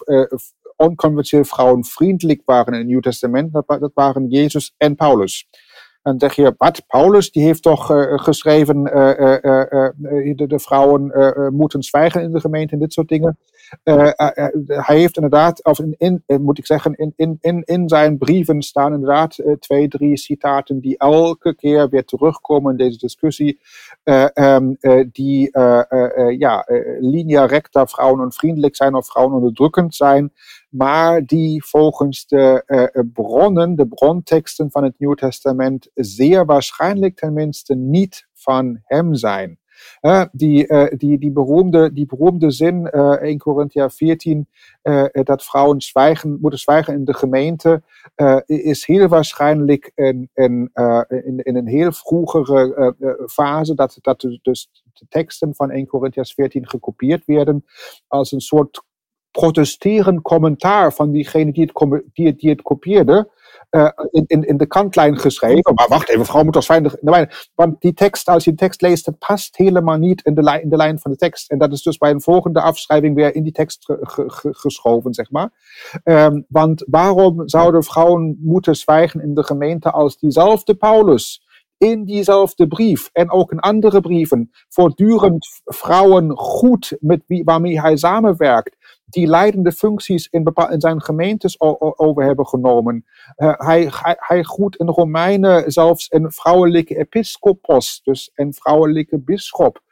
[0.76, 3.52] onconventioneel vrouwenvriendelijk waren in het Nieuw Testament.
[3.52, 5.48] Dat waren Jezus en Paulus.
[6.02, 6.86] En zeg je, wat?
[6.86, 8.92] Paulus, die heeft toch uh, geschreven, uh,
[9.96, 11.12] de, de, vrouwen
[11.56, 13.38] moeten zwijgen in de gemeente en dit soort dingen.
[14.66, 18.92] Hij heeft inderdaad, of in, moet ik zeggen, in, in, in, in zijn brieven staan
[18.92, 23.60] inderdaad twee, drie citaten die elke keer weer terugkomen in deze discussie.
[24.34, 24.76] Um,
[25.12, 25.58] die
[26.38, 26.66] ja,
[27.00, 30.32] linea recta vrouwen onvriendelijk zijn of vrouwen onderdrukkend zijn
[30.70, 32.64] maar die volgens de
[33.12, 39.59] bronnen, de bronteksten van het Nieuw Testament, zeer waarschijnlijk tenminste niet van hem zijn.
[40.32, 44.48] Die, uh, die, die, beroemde, die beroemde zin uh, 1 Korinther 14,
[45.12, 47.82] dat vrouwen zwijgen, moeten zwijgen in de gemeente,
[48.46, 50.70] is heel waarschijnlijk in, in,
[51.08, 52.94] in, in een heel vroegere
[53.26, 57.64] fase, dat, dat dus de teksten van 1 Korinther 14 gekopieerd werden,
[58.06, 58.82] als een soort
[59.30, 63.30] protesterend commentaar van diegene die het, die die het kopieerde.
[63.70, 65.74] Uh, in, in, in de kantlijn geschreven.
[65.74, 66.90] Maar wacht even, vrouw moet toch fijn.
[67.54, 70.68] Want die tekst, als je de tekst leest, past helemaal niet in de, lijn, in
[70.68, 71.50] de lijn van de tekst.
[71.50, 73.92] En dat is dus bij een volgende afschrijving weer in die tekst
[74.42, 75.50] geschoven, zeg maar.
[76.04, 81.48] Um, want waarom zouden vrouwen moeten zwijgen in de gemeente als diezelfde Paulus?
[81.80, 87.96] in diezelfde brief en ook in andere brieven voortdurend vrouwen goed met wie, waarmee hij
[87.96, 88.76] samenwerkt,
[89.10, 91.60] die leidende functies in, in zijn gemeentes
[91.96, 93.04] over hebben genomen.
[93.36, 94.44] Uh, hij, hij, hij
[94.76, 99.82] in Romeinen zelfs een vrouwelijke episcopos, dus een vrouwelijke bisschop.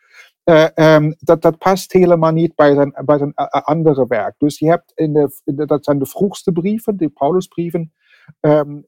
[0.44, 4.34] Uh, um, dat, dat past helemaal niet bij zijn, bij zijn uh, andere werk.
[4.38, 7.92] Dus je hebt in de, in de, dat zijn de vroegste brieven, de Paulusbrieven,
[8.40, 8.84] um,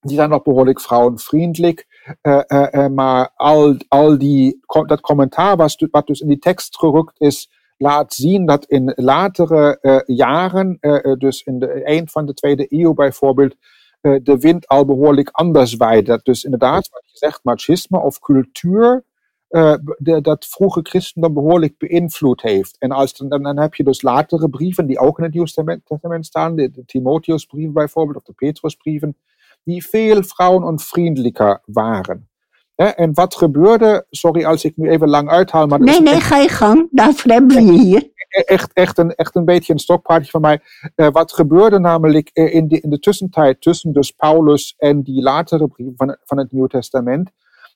[0.00, 1.86] die zijn nog behoorlijk vrouwenvriendelijk.
[2.22, 5.56] Uh, maar al, al die, dat commentaar
[5.90, 11.14] wat dus in die tekst gerukt is, laat zien dat in latere uh, jaren, uh,
[11.14, 13.54] dus in de eind van de tweede eeuw bijvoorbeeld,
[14.02, 16.20] uh, de wind al behoorlijk anders waaide.
[16.22, 19.04] Dus inderdaad, wat je zegt, machisme of cultuur,
[19.48, 22.78] de, dat vroege christendom behoorlijk beïnvloed heeft.
[22.78, 26.56] En als, dan, heb je dus latere brieven, die ook in het Nieuw Testament staan,
[26.56, 29.16] de, de Timotheusbrieven bijvoorbeeld, of de Petrusbrieven,
[29.64, 32.28] die veel vrouwenonvriendelijker waren.
[32.76, 35.66] En wat gebeurde, sorry als ik nu even lang uithaal.
[35.66, 36.88] Maar nee, nee, ga je gang.
[36.90, 38.10] Daarvoor hebben we je hier.
[38.28, 40.60] Echt, echt, een, echt een beetje een stokpaardje van mij.
[40.96, 45.66] Uh, wat gebeurde namelijk in de, in de tussentijd tussen dus Paulus en die latere
[45.66, 47.30] brieven van, van het Nieuw Testament.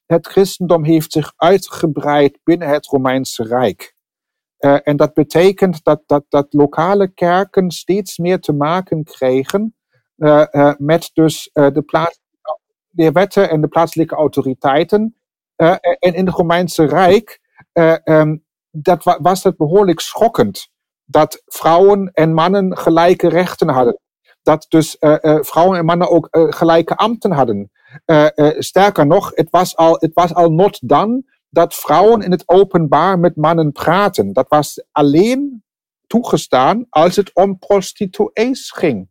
[0.07, 3.95] Het christendom heeft zich uitgebreid binnen het Romeinse Rijk.
[4.59, 9.75] Uh, en dat betekent dat, dat, dat lokale kerken steeds meer te maken kregen
[10.17, 12.20] uh, met dus de plaats
[12.91, 15.17] de wetten en de plaatselijke autoriteiten.
[15.57, 17.41] Uh, en in het Romeinse Rijk
[17.73, 20.69] uh, um, dat was het behoorlijk schokkend
[21.05, 24.01] dat vrouwen en mannen gelijke rechten hadden.
[24.43, 24.97] dat dus
[25.41, 27.71] vrouwen en mannen ook gelijke ambten hadden.
[28.59, 33.19] sterker nog, het was al, het was al not dan dat vrouwen in het openbaar
[33.19, 34.33] met mannen praten.
[34.33, 35.65] Dat was alleen
[36.07, 39.09] toegestaan als het om prostituees ging.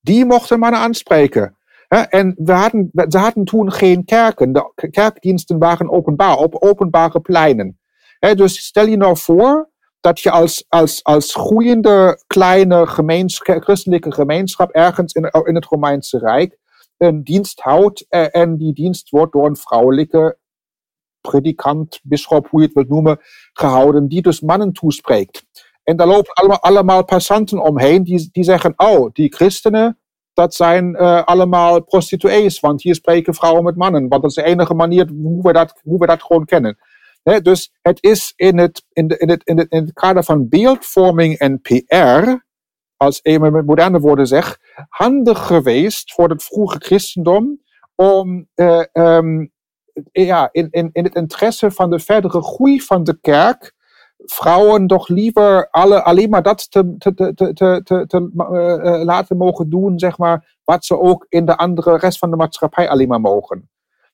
[0.00, 1.58] Die mochten mannen aanspreken.
[1.90, 4.52] En we hadden, ze hadden toen geen kerken.
[4.52, 7.78] De kerkdiensten waren openbaar, op openbare pleinen.
[8.34, 9.70] Dus stel je nou voor
[10.00, 16.18] dat je als, als, als groeiende kleine gemeenschap, christelijke gemeenschap ergens in, in het Romeinse
[16.18, 16.58] Rijk
[16.96, 20.38] een dienst houdt eh, en die dienst wordt door een vrouwelijke
[21.20, 23.18] predikant, bischop, hoe je het wilt noemen,
[23.52, 25.44] gehouden, die dus mannen toespreekt.
[25.82, 29.98] En daar lopen allemaal, passanten omheen die, die zeggen, oh, die christenen,
[30.34, 34.08] dat zijn uh, allemaal prostituees, want hier spreken vrouwen met mannen.
[34.08, 36.78] Want dat is de enige manier hoe we dat, hoe we dat gewoon kennen.
[37.22, 40.48] Dus het is in het, in, de, in, het, in, het, in het kader van
[40.48, 42.38] beeldvorming en PR,
[42.96, 44.58] als een met moderne woorden zeg,
[44.88, 47.60] handig geweest voor het vroege christendom
[47.94, 49.52] om uh, um,
[50.12, 53.74] ja, in, in, in het interesse van de verdere groei van de kerk
[54.24, 59.36] vrouwen toch liever alle, alleen maar dat te, te, te, te, te, te uh, laten
[59.36, 63.08] mogen doen, zeg maar, wat ze ook in de andere rest van de maatschappij alleen
[63.08, 63.70] maar mogen.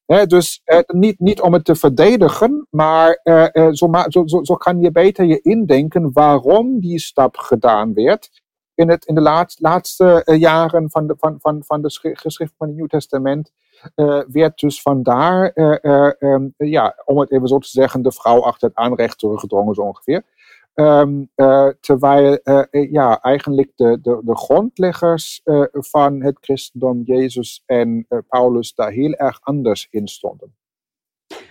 [0.07, 3.21] Dus uh, niet, niet om het te verdedigen, maar
[3.53, 8.31] zo, zo, zo, zo, kan je beter je indenken waarom die stap gedaan werd
[8.75, 12.67] in, het, in de laat, laatste jaren van de, van, van, van de geschrift van
[12.67, 13.53] het Nieuw Testament.
[13.95, 18.43] Uh, werd dus vandaar, uh, um, ja, om het even zo te zeggen, de vrouw
[18.43, 20.23] achter het aanrecht teruggedrongen, zo ongeveer.
[20.75, 21.31] Um,
[21.81, 22.39] terwijl
[22.71, 25.41] ja, eigenlijk de, de, de grondleggers
[25.73, 30.55] van het christendom, Jezus en Paulus, daar heel erg anders in stonden.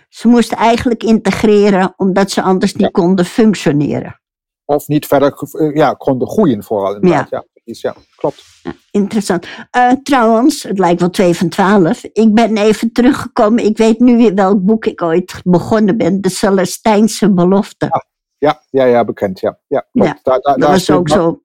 [0.10, 2.90] Ze moesten eigenlijk integreren omdat ze anders niet ja.
[2.90, 4.22] konden functioneren.
[4.66, 5.34] Of niet verder
[5.74, 7.30] ja, konden groeien, vooral inderdaad.
[7.30, 7.46] Ja.
[7.66, 8.44] Ja, ja klopt.
[8.92, 9.48] Interessant.
[9.78, 12.04] Uh, trouwens, het lijkt wel 2 van 12.
[12.04, 13.64] Ik ben even teruggekomen.
[13.64, 16.22] Ik weet nu weer welk boek ik ooit begonnen ben.
[16.22, 17.86] De Celestijnse Belofte.
[17.86, 18.06] Ja,
[18.38, 19.40] ja, ja, ja bekend.
[19.40, 21.42] Ja, ja, ja daar, daar, dat was ook zo.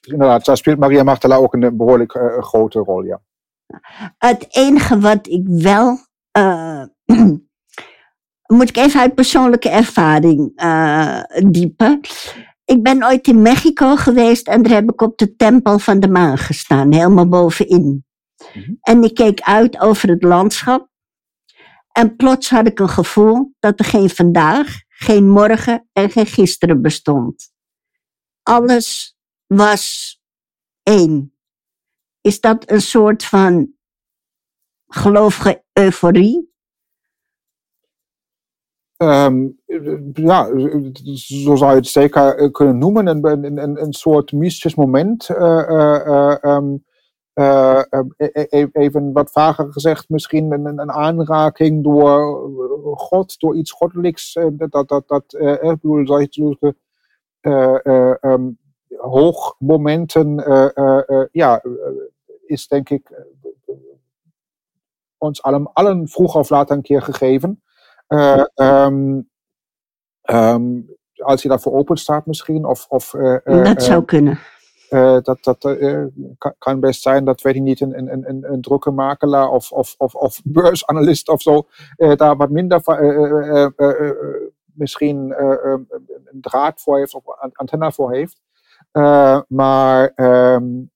[0.00, 3.20] Inderdaad, daar speelt Maria Magdala ook een behoorlijk uh, grote rol, ja.
[4.18, 5.98] Het enige wat ik wel.
[6.38, 6.84] Uh,
[8.56, 10.52] moet ik even uit persoonlijke ervaring
[11.50, 12.00] diepen.
[12.72, 16.08] Ik ben ooit in Mexico geweest en daar heb ik op de Tempel van de
[16.08, 18.04] Maan gestaan, helemaal bovenin.
[18.54, 18.74] Mhm.
[18.80, 20.88] En ik keek uit over het landschap.
[21.92, 26.82] En plots had ik een gevoel dat er geen vandaag, geen morgen en geen gisteren
[26.82, 27.52] bestond.
[28.42, 29.16] Alles
[29.46, 30.16] was
[30.82, 31.36] één.
[32.20, 33.72] Is dat een soort van
[34.86, 36.51] gelovige euforie?
[39.02, 39.58] Um,
[40.12, 40.46] ja,
[41.14, 43.06] zo zou je het zeker eh, kunnen noemen.
[43.06, 45.28] Een, een, een, soort mystisch moment.
[45.28, 46.84] Uh, uh, um,
[48.72, 52.50] even wat vager gezegd, misschien een, aanraking door
[52.94, 54.38] God, door iets goddelijks.
[54.52, 55.24] dat, dat, dat,
[55.62, 56.76] ik bedoel, zulke
[58.20, 58.58] um,
[58.96, 60.34] hoogmomenten,
[61.32, 61.62] ja,
[62.46, 63.10] is denk ik
[65.18, 67.62] ons allen, allen vroeg of laat een keer gegeven.
[68.12, 69.28] Uh, um,
[70.30, 72.64] um, als je daarvoor open staat misschien.
[72.64, 74.38] Of, of, uh, dat zou kunnen.
[75.22, 75.76] dat dat
[76.58, 80.40] kan best zijn dat, weet ik niet, een, een, een, een of, of, of, of
[80.58, 82.80] beursanalist of zo daar wat minder
[84.74, 85.34] misschien
[86.24, 88.40] een draad voor heeft of een antenne voor heeft.
[89.48, 90.90] maar um,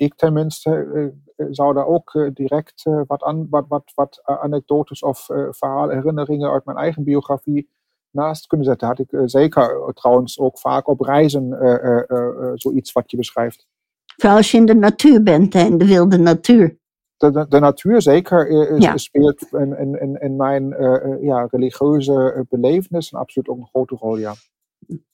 [0.00, 1.12] ik tenminste
[1.50, 6.64] zou daar ook uh, direct uh, wat, wat, wat, wat anekdotes of uh, verhaalherinneringen uit
[6.64, 7.70] mijn eigen biografie
[8.10, 8.88] naast kunnen zetten.
[8.88, 11.48] Had ik zeker trouwens ook vaak op reizen
[12.54, 13.66] zoiets wat je beschrijft.
[14.16, 16.78] Vooral als je in de natuur bent, hè, in de wilde natuur.
[17.16, 18.96] De, de, de natuur zeker ja.
[18.96, 20.76] speelt in, in, in mijn
[21.20, 24.34] ja, religieuze belevenis absoluut ook een grote rol, ja.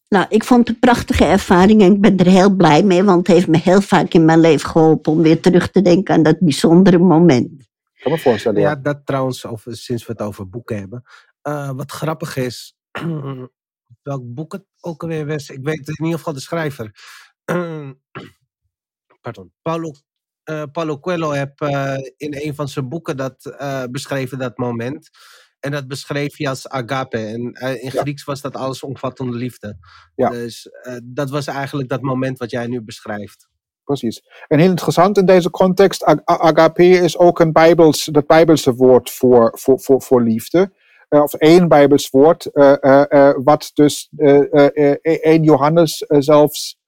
[0.08, 3.26] Nou, ik vond het een prachtige ervaring en ik ben er heel blij mee, want
[3.26, 6.22] het heeft me heel vaak in mijn leven geholpen om weer terug te denken aan
[6.22, 7.60] dat bijzondere moment.
[7.94, 8.60] Ik kan me voorstellen.
[8.60, 11.02] Ja, dat trouwens, over, sinds we het over boeken hebben.
[11.42, 12.76] Uh, wat grappig is,
[14.02, 16.90] welk boek het ook alweer was, ik weet in ieder geval de schrijver.
[19.20, 19.92] pardon, Paulo,
[20.50, 23.56] uh, Paulo Coelho heb uh, in een van zijn boeken dat
[23.90, 25.10] beschreven, dat moment.
[25.66, 27.18] En dat beschreef hij als agape.
[27.18, 29.78] En uh, in Grieks was dat alles omvattende liefde.
[30.14, 30.28] Ja.
[30.28, 33.48] Dus uh, dat was eigenlijk dat moment wat jij nu beschrijft.
[33.84, 34.22] Precies.
[34.48, 39.10] En heel interessant in deze context, ag agape is ook een Bijbels, het Bijbelse woord
[39.10, 40.72] voor, voor, voor, voor liefde.
[41.08, 42.50] Uh, of één Bijbels woord,
[43.44, 46.78] wat dus 1 Johannes zelfs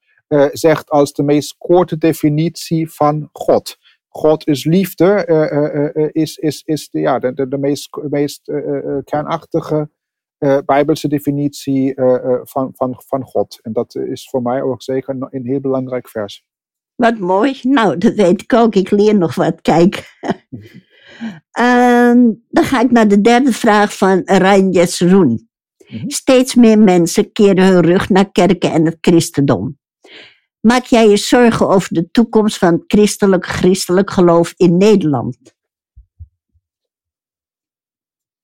[0.52, 3.76] zegt als de meest korte definitie van God.
[4.08, 8.52] God is liefde, is, is, is de, ja, de, de, de meest, meest
[9.04, 9.90] kernachtige
[10.64, 11.94] Bijbelse definitie
[12.42, 13.58] van, van, van God.
[13.62, 16.44] En dat is voor mij ook zeker een, een heel belangrijk vers.
[16.94, 17.58] Wat mooi.
[17.62, 18.74] Nou, dat weet ik ook.
[18.74, 19.60] Ik leer nog wat.
[19.60, 20.16] Kijk.
[21.50, 25.48] Ehm, dan ga ik naar de derde vraag van Rijn Jesroen.
[25.88, 26.08] Mhm.
[26.08, 29.78] Steeds meer mensen keren hun rug naar kerken en het christendom.
[30.60, 35.36] Maak jij je zorgen over de toekomst van het christelijk, christelijk geloof in Nederland?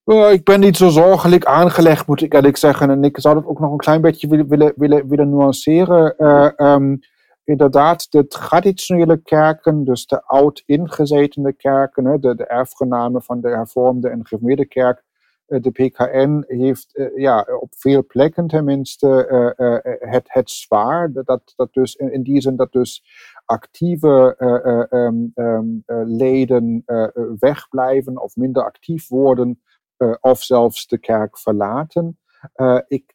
[0.04, 2.90] Uh, ik ben niet zo zorgelijk aangelegd, moet ik eerlijk zeggen.
[2.90, 6.14] En ik zou dat ook nog een klein beetje willen, willen, willen, nuanceren.
[6.18, 6.98] Uh, um,
[7.44, 14.08] inderdaad de traditionele kerken, dus de oud ingezetene kerken, de, de erfgenamen van de hervormde
[14.08, 15.04] en gereformeerde kerk, eh,
[15.46, 21.12] de PKN heeft uh, ja, op veel plekken tenminste uh, het, het zwaar.
[21.12, 23.04] Dat, dat dus in, die zin dat dus
[23.44, 24.36] actieve
[24.90, 26.84] um, um, leden
[27.38, 29.62] wegblijven of minder actief worden
[30.20, 32.18] of zelfs de kerk verlaten.
[32.86, 33.14] ik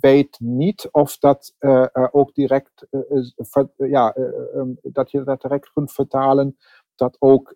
[0.00, 4.16] weet niet of dat uh, ook direct, uh, ja,
[4.54, 6.56] um, dat je dat direct kunt vertalen,
[6.94, 7.54] dat ook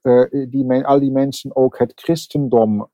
[0.49, 2.91] die, al die mensen ook het christendom,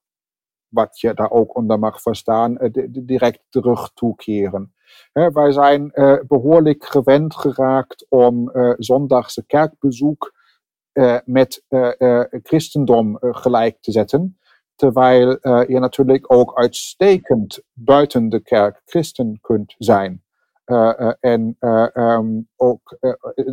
[0.70, 2.58] wat je daar ook onder mag verstaan,
[2.90, 4.74] direct terug toekeren.
[5.12, 5.92] Wij zijn
[6.26, 10.32] behoorlijk gewend geraakt om zondagse kerkbezoek
[11.24, 11.64] met
[12.42, 14.38] christendom gelijk te zetten.
[14.74, 15.28] Terwijl
[15.70, 20.22] je natuurlijk ook uitstekend buiten de kerk christen kunt zijn.
[21.20, 21.56] En
[21.92, 22.98] um, ook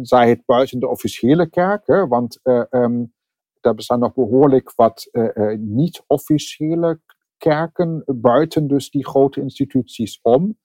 [0.02, 2.40] zij het buiten de officiële kerk, hè, want
[2.70, 3.14] um,
[3.62, 5.10] er bestaan nog behoorlijk wat
[5.58, 7.00] niet-officiële
[7.38, 10.58] kerken buiten dus die grote instituties om.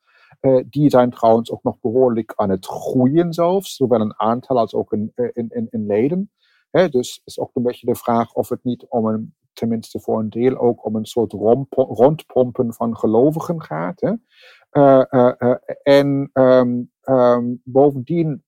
[0.68, 4.92] die zijn trouwens ook nog behoorlijk aan het groeien zelfs, zowel in aantal als ook
[4.92, 6.30] in, in, in, in leden.
[6.70, 10.18] Hè, dus is ook een beetje de vraag of het niet om een tenminste voor
[10.18, 11.32] een deel ook om een soort
[11.72, 14.02] rondpompen van gelovigen gaat.
[14.02, 14.14] Uh,
[15.82, 18.44] en um, um, bovendien,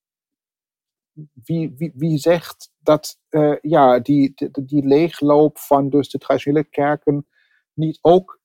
[1.45, 3.19] wie, wie, wie zegt dat
[3.61, 7.27] ja, die, die, die, leegloop van dus de traditionele kerken
[7.75, 8.41] niet ook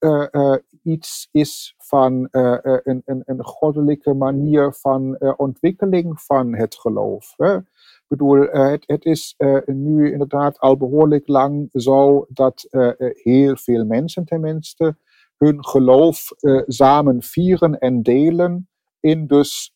[0.84, 7.34] iets is van een, een, een goddelijke manier van ontwikkeling van het geloof.
[7.38, 7.58] Hè?
[8.08, 12.68] bedoel, uh, het, is nu inderdaad al behoorlijk lang zo dat
[13.14, 14.96] heel veel mensen tenminste
[15.38, 16.32] hun geloof
[16.68, 18.70] samen vieren en delen
[19.00, 19.74] in dus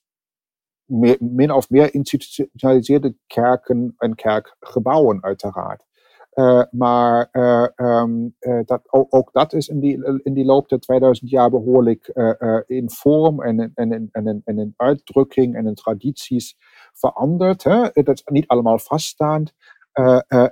[0.86, 5.86] meer, min of meer institutionaliseerde kerken en kerkgebouwen uiteraard.
[6.36, 10.70] Uh, maar uh, um, uh, dat, ook, ook, dat is in die, in die loop
[10.70, 12.08] der 2000 jaar behoorlijk
[12.68, 16.58] in vorm en, en, en, en, en in uitdrukking en in tradities
[16.94, 17.64] veranderd.
[17.64, 17.90] Hè?
[17.94, 19.54] Dat is niet allemaal vaststaand.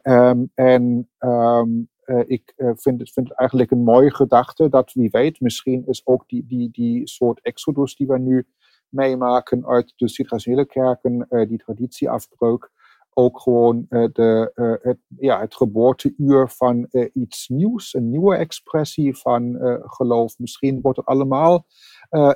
[0.04, 1.90] Um, en um,
[2.26, 6.24] ik vind, het, vind het eigenlijk een mooie gedachte dat wie weet, misschien is ook
[6.28, 8.48] die, die, die soort exodus die we nu
[8.90, 12.72] meemaken uit de traditionele kerken, die traditieafbreuk,
[13.14, 18.36] ook gewoon uh, de, uh, het, ja, het geboorteuur van uh, iets nieuws, een nieuwe
[18.36, 20.40] expressie van geloof.
[20.40, 21.66] Misschien wordt het allemaal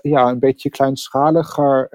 [0.01, 1.88] ja, een beetje kleinschaliger.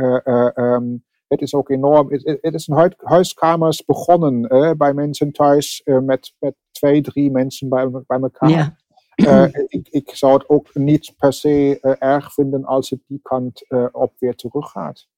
[0.58, 2.12] Um, het is ook enorm.
[2.12, 7.90] Het, het is een huiskamers begonnen bij mensen thuis met, met twee, drie mensen bij,
[7.90, 8.76] bij elkaar.
[9.14, 9.50] Ja.
[9.66, 14.12] ik, ik zou het ook niet per se erg vinden als het die kant op
[14.18, 15.08] weer teruggaat.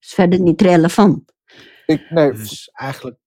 [0.00, 1.34] Is verder niet relevant.
[1.86, 2.32] Ik, nee.
[2.32, 3.18] Dus eigenlijk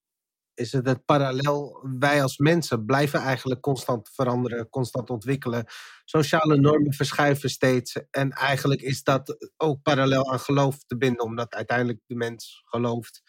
[0.53, 1.87] is het het parallel.
[1.99, 5.65] Wij als mensen blijven eigenlijk constant veranderen, constant ontwikkelen.
[6.05, 7.99] Sociale normen verschuiven steeds.
[8.11, 13.21] En eigenlijk is dat ook parallel aan geloof te binden, omdat uiteindelijk de mens gelooft.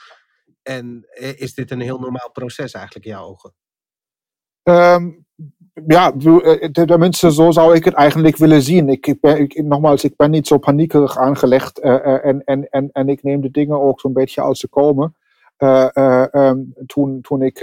[0.62, 3.54] En eh, is dit een heel normaal proces eigenlijk in jouw ogen?
[4.62, 5.24] Um,
[5.86, 6.12] ja,
[6.72, 8.88] tenminste, zo zou ik het eigenlijk willen zien.
[8.88, 13.22] Ik, ben, nogmaals, ik ben niet zo paniekerig aangelegd uh, en, en, en, en ik
[13.22, 15.14] neem de dingen ook zo'n beetje als ze komen.
[16.86, 17.60] Toen, toen ik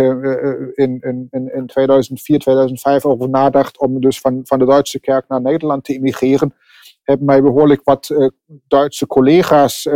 [0.76, 1.00] in,
[1.32, 5.84] in, in 2004, 2005 over nadacht om dus van, van de Duitse kerk naar Nederland
[5.84, 6.54] te immigreren,
[7.04, 8.32] hebben mij behoorlijk wat
[8.68, 9.90] Duitse collega's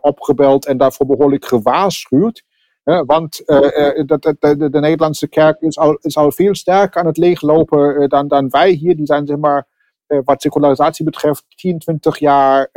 [0.00, 2.44] opgebeld en daarvoor behoorlijk gewaarschuwd.
[3.06, 3.42] Want
[4.06, 8.28] dat, de, de, Nederlandse kerk is al, is al veel sterker aan het leeglopen dan,
[8.28, 8.96] dan wij hier.
[8.96, 9.66] Die zijn zeg maar
[10.08, 12.70] uh, wat secularisatie betreft 10, 20 jaar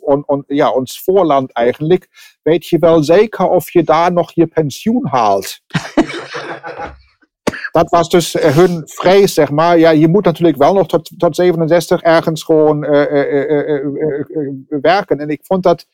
[0.00, 2.08] on, on, ja, ons voorland eigenlijk.
[2.42, 5.60] Weet je wel zeker of je daar nog je pensioen haalt?
[7.72, 9.78] dat was dus hun vrees, zeg maar.
[9.78, 12.80] Ja, je moet natuurlijk wel nog tot, tot 67 ergens gewoon
[14.68, 15.18] werken.
[15.18, 15.86] En ik vond dat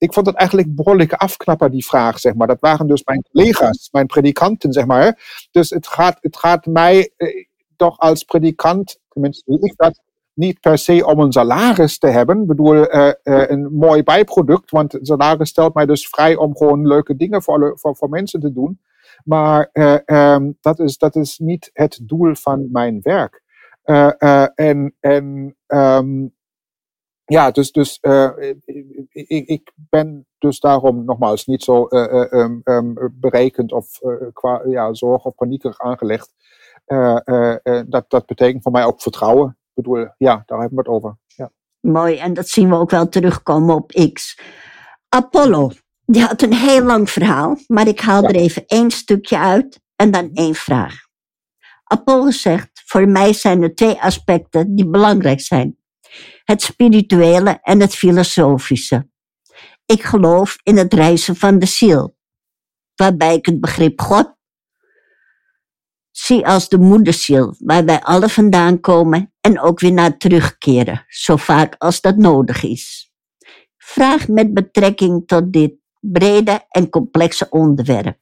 [0.00, 2.46] ik vond het eigenlijk een behoorlijke afknapper, die vraag, zeg maar.
[2.46, 5.46] Dat waren dus mijn collega's, mijn predikanten, zeg maar.
[5.50, 7.44] Dus het gaat, het gaat mij eh,
[7.76, 10.00] toch als predikant, tenminste ik dat,
[10.34, 12.40] niet per se om een salaris te hebben.
[12.40, 16.86] Ik bedoel, uh, uh, een mooi bijproduct, want salaris stelt mij dus vrij om gewoon
[16.86, 18.80] leuke dingen voor, voor, voor mensen te doen.
[19.24, 19.70] Maar
[20.04, 23.42] um, dat, is, dat is niet het doel van mijn werk.
[24.54, 26.34] en en um,
[27.30, 28.30] ja, dus, dus uh,
[29.10, 34.62] ik, ik, ben dus daarom nogmaals niet zo uh, um, um, berekend of uh, qua
[34.66, 36.34] ja, zorg of paniekerig aangelegd.
[37.86, 39.48] dat, dat betekent voor mij ook vertrouwen.
[39.48, 41.16] Ik bedoel, ja, daar hebben we het over.
[41.26, 41.50] Ja.
[41.80, 44.40] Mooi, en dat zien we ook wel terugkomen op X.
[45.08, 45.70] Apollo,
[46.04, 50.10] die had een heel lang verhaal, maar ik haal er even één stukje uit en
[50.10, 50.94] dan één vraag.
[51.84, 55.79] Apollo zegt, voor mij zijn er twee aspecten die belangrijk zijn
[56.44, 59.08] het spirituele en het filosofische.
[59.86, 62.16] Ik geloof in het reizen van de ziel,
[62.94, 64.38] waarbij ik het begrip God
[66.10, 71.36] zie als de moederziel, waar wij alle vandaan komen en ook weer naar terugkeren, zo
[71.36, 73.12] vaak als dat nodig is.
[73.76, 78.18] Vraag met betrekking tot dit brede en complexe onderwerp.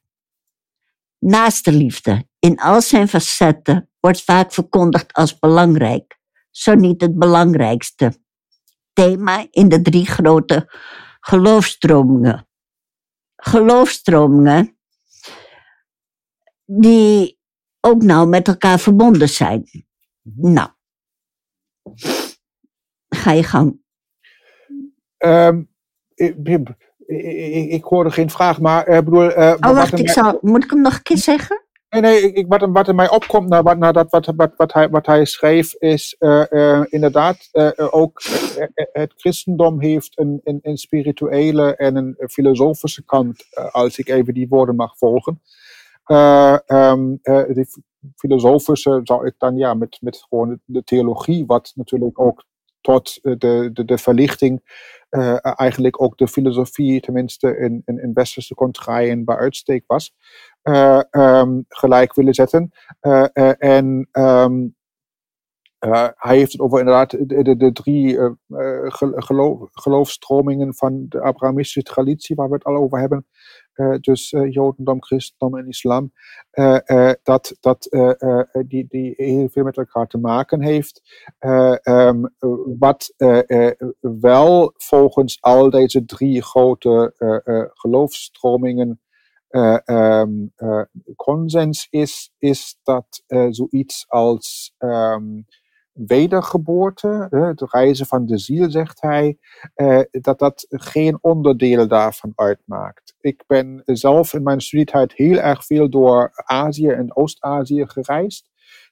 [1.19, 6.18] Naaste liefde in al zijn facetten wordt vaak verkondigd als belangrijk
[6.59, 8.13] zo niet het belangrijkste
[8.93, 10.73] thema in de drie grote
[11.19, 12.47] geloofstromingen.
[13.35, 14.77] Geloofstromingen
[16.65, 17.39] die
[17.79, 19.69] ook nou met elkaar verbonden zijn.
[20.35, 20.69] Nou,
[23.09, 23.81] ga je gang.
[25.17, 25.69] Um,
[26.13, 26.35] ik,
[27.05, 29.37] ik, ik, hoorde geen vraag, maar uh, bedoel.
[29.37, 31.63] Uh, oh, wacht, ik zal, moet ik hem nog een keer zeggen?
[31.89, 34.53] Nee, nee, ik, wat, wat er mij opkomt na, na dat wat,
[34.89, 38.21] wat, hij, schreef, is uh, uh, inderdaad uh, ook
[38.91, 44.97] het christendom heeft een, spirituele en een filosofische kant, als ik even die woorden mag
[44.97, 45.41] volgen.
[46.67, 47.19] Um,
[48.15, 52.45] filosofische zou ik dan ja, met, met gewoon de theologie, wat natuurlijk ook
[52.81, 54.61] tot de, de, de verlichting
[55.41, 60.13] eigenlijk ook de filosofie, tenminste in, in, in westerse contraien, bij uitstek was
[60.63, 62.71] um, gelijk willen zetten.
[63.01, 63.25] Uh,
[63.57, 64.77] en um,
[66.15, 68.19] hij heeft het over inderdaad de, de, de drie
[69.15, 73.25] geloof, geloofstromingen van de Abrahamistische traditie, waar we het al over hebben.
[74.01, 76.11] dus Jodendom, Christendom en Islam.
[77.23, 77.87] dat dat
[78.67, 81.01] die, die heel veel met elkaar te maken heeft.
[81.83, 82.35] Um,
[82.79, 83.13] wat
[83.99, 87.13] wel volgens al deze drie grote
[87.73, 89.08] geloofstromingen uh,
[89.49, 90.81] um, uh,
[91.15, 95.45] consens is, is dat zoiets als um,
[95.93, 99.37] wedergeboorte, het reizen van de ziel, zegt hij,
[100.11, 103.15] dat dat geen onderdeel daarvan uitmaakt.
[103.21, 108.48] Ik ben zelf in mijn studietijd heel erg veel door Azië en Oost-Azië gereisd.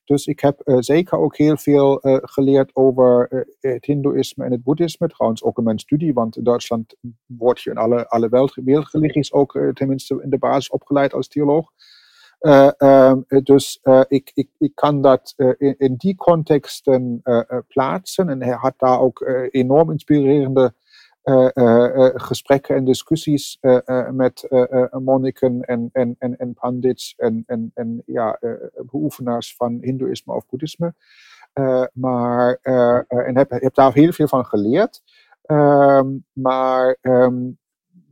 [0.08, 4.52] Dus ik heb uh, zeker ook heel veel uh, geleerd over uh, het Hindoeïsme en
[4.52, 5.08] het Boeddhisme.
[5.08, 6.96] Trouwens ook in mijn studie, want in Duitsland
[7.26, 11.72] word je in alle, alle wereldreligies ook tenminste in de basis opgeleid als theoloog.
[12.78, 17.22] Um, dus ik, ik, ik kan dat in, in, die contexten
[17.68, 18.30] plaatsen.
[18.30, 20.74] En hij had daar ook enorm inspirerende
[22.14, 23.60] gesprekken en discussies
[24.12, 24.48] met
[24.92, 28.40] monniken en, en, en, en pandits en, en, en ja,
[28.92, 30.94] beoefenaars van Hindoeïsme of Boeddhisme.
[31.94, 32.60] maar,
[33.08, 35.02] en heb, heb daar heel veel van geleerd.
[35.42, 37.58] Ehm, maar um,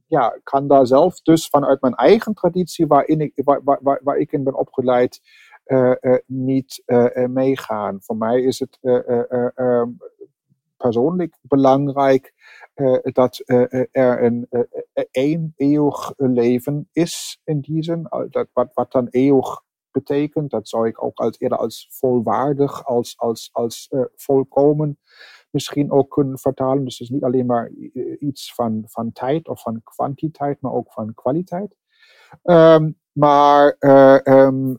[0.08, 4.32] ja, kan daar zelf dus vanuit mijn eigen traditie, waarin ik, waar, waar, waar ik
[4.32, 5.22] in ben opgeleid,
[6.26, 6.84] niet
[7.28, 7.98] meegaan.
[8.02, 8.80] Voor mij is het
[9.56, 9.98] um,
[10.86, 12.34] persoonlijk belangrijk
[12.76, 14.48] uh, dat uh, er een
[15.12, 18.08] één eeuwig leven is in die zin.
[18.30, 19.62] Dat, wat, dan eeuwig
[19.92, 25.00] betekent, dat zou ik ook als, eerder als volwaardig, als, als, als volkomen
[25.50, 26.84] misschien ook kunnen vertalen.
[26.84, 27.72] Dus het is niet alleen maar
[28.20, 31.76] iets van, van tijd of van kwantiteit, maar ook van kwaliteit.
[32.44, 34.78] Um, maar, uh, um,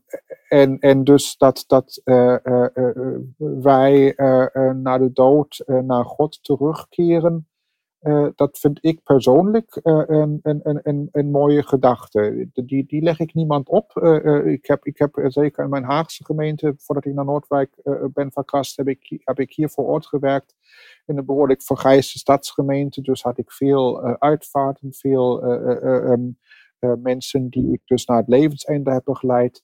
[0.49, 2.67] en, en dus dat, dat uh, uh,
[3.37, 4.15] wij
[4.75, 7.49] naar de dood naar God terugkeren,
[8.35, 12.49] dat vind ik persoonlijk een, een, een, een, mooie gedachte.
[12.53, 13.97] Die, die leg ik niemand op.
[14.45, 17.81] ik, heb, ik heb zeker in mijn Haagse gemeente, voordat ik naar Noordwijk
[18.13, 20.55] ben verkast, heb ik, heb ik hier voor ort gewerkt
[21.07, 23.01] in een behoorlijk vergrijsde stadsgemeente.
[23.01, 26.13] Dus had ik veel uitvaarten, veel uh,
[26.79, 29.63] mensen die ik dus naar het levenseinde heb begeleid.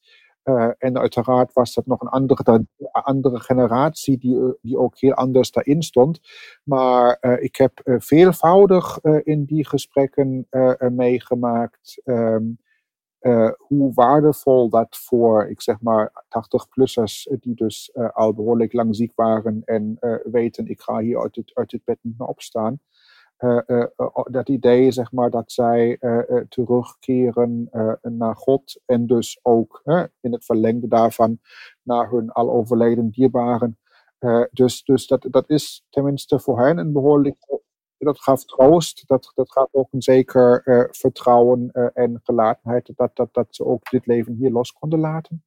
[0.78, 5.82] en uiteraard was dat nog een andere, andere generatie die, die ook heel anders daarin
[5.82, 6.20] stond.
[6.64, 10.46] Maar ik heb veelvoudig in die gesprekken
[10.78, 12.00] meegemaakt.
[12.04, 12.44] Ehm,
[13.56, 19.62] hoe waardevol dat voor, ik zeg maar, 80-plussers, die dus al behoorlijk lang ziek waren
[19.64, 22.80] en weten, ik ga hier uit het, uit het bed niet meer opstaan.
[23.42, 23.86] Uh, uh,
[24.24, 25.98] dat idee, zeg maar, dat zij
[26.48, 27.68] terugkeren
[28.02, 29.82] naar God en dus ook
[30.20, 31.38] in het verlengde daarvan
[31.82, 33.78] naar hun al overleden dierbaren.
[34.50, 37.60] dus dus dat, dat is tenminste voor hen een behoorlijk,
[37.98, 43.46] dat gaf troost, dat, dat gaf ook een zeker vertrouwen en gelatenheid, dat, dat, dat
[43.50, 45.42] ze ook dit leven hier los konden laten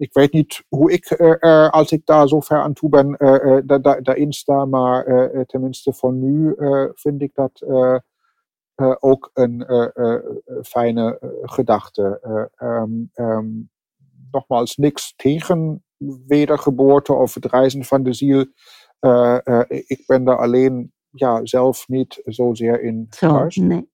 [0.00, 3.56] ik weet niet hoe ik, uh, als ik daar zo ver aan toe ben, uh,
[3.64, 4.64] da, da, daarin sta.
[4.64, 5.04] Maar
[5.46, 6.54] tenminste voor nu
[6.94, 7.64] vind ik dat
[9.00, 9.66] ook een
[10.62, 12.20] fijne gedachte.
[12.62, 13.70] Um, um,
[14.30, 15.84] nogmaals, niks tegen
[16.26, 18.40] wedergeboorte of het reizen van de ziel.
[19.68, 23.88] ik ben daar alleen ja, zelf niet zozeer in zo, Nee.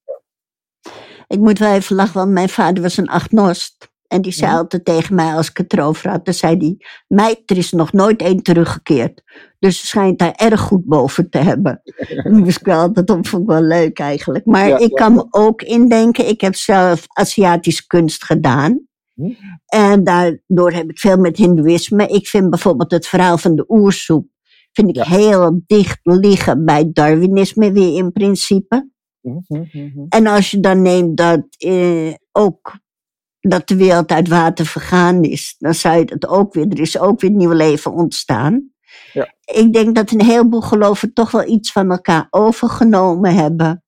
[1.26, 3.94] Ik moet wel even lachen, want mijn vader was een agnost.
[4.08, 6.76] En die zei altijd tegen mij als ik het erover had, dan zei hij,
[7.08, 9.22] meid, er is nog nooit één teruggekeerd.
[9.58, 11.80] Dus ze schijnt daar erg goed boven te hebben.
[12.22, 14.44] Dat moest ik wel altijd op, vond ik wel leuk eigenlijk.
[14.44, 18.86] Maar ik kan me ook indenken, ik heb zelf Aziatische kunst gedaan.
[19.14, 19.32] Hm?
[19.66, 22.06] En daardoor heb ik veel met hindoeïsme.
[22.06, 24.26] Ik vind bijvoorbeeld het verhaal van de oersoep,
[24.72, 28.88] vind ik heel dicht liggen bij Darwinisme weer in principe.
[29.20, 32.78] Hm, hm, en als je dan neemt dat eh, ook
[33.48, 36.98] dat de wereld uit water vergaan is, dan zou je dat ook weer, er is
[36.98, 38.70] ook weer nieuw leven ontstaan.
[39.12, 39.34] Ja.
[39.44, 43.84] Ik denk dat een heleboel geloven toch wel iets van elkaar overgenomen hebben.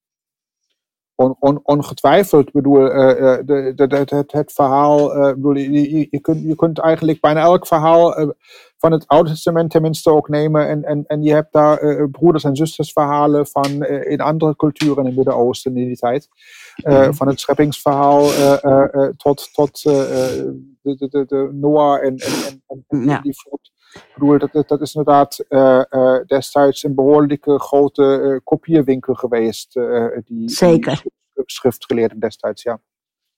[1.21, 2.47] On, on, ongetwijfeld.
[2.47, 7.21] Ik bedoel, uh, de, de, het, verhaal, uh, bedoel, je, je, kunt, je kunt eigenlijk
[7.21, 8.35] bijna elk verhaal
[8.77, 10.69] van het Oude Testament tenminste ook nemen.
[10.69, 15.17] En, en, en je hebt daar broeders- en zustersverhalen van in andere culturen in het
[15.17, 16.29] Midden-Oosten in die tijd.
[16.85, 18.29] Uh, van het scheppingsverhaal
[19.17, 23.21] tot, tot de, de, de, Noah en, en, en, en ja.
[23.21, 23.71] die vloed.
[23.95, 25.45] Ik bedoel, dat, dat is inderdaad
[26.27, 29.73] destijds een behoorlijke grote kopierwinkel geweest.
[30.25, 31.03] die, Zeker.
[31.03, 32.81] Die schriftgeleerden destijds, ja.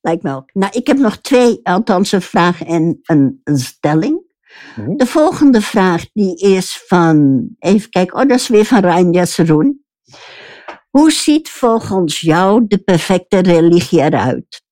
[0.00, 0.50] Lijkt me ook.
[0.52, 4.12] Nou, ik heb nog twee, althans een vraag en een, een stelling.
[4.76, 4.96] Mm -hmm.
[4.96, 9.84] De volgende vraag die is van, even kijken, oh dat is weer van Rijn Jesseroen.
[10.90, 14.62] Hoe ziet volgens jou de perfecte religie eruit?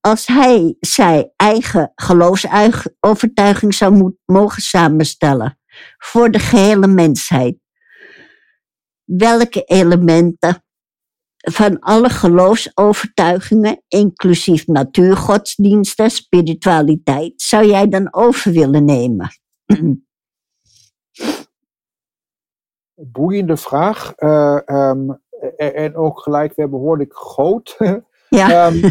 [0.00, 5.58] Als hij zijn eigen geloofsovertuiging zou mogen samenstellen
[5.98, 7.58] voor de gehele mensheid,
[9.04, 10.62] welke elementen
[11.38, 19.28] van alle geloofsovertuigingen, inclusief natuurgodsdiensten, spiritualiteit, zou jij dan over willen nemen?
[22.94, 24.12] Boeiende vraag.
[24.16, 25.20] Uh, um,
[25.56, 27.76] en ook gelijk weer behoorlijk groot.
[28.28, 28.80] Ja, um,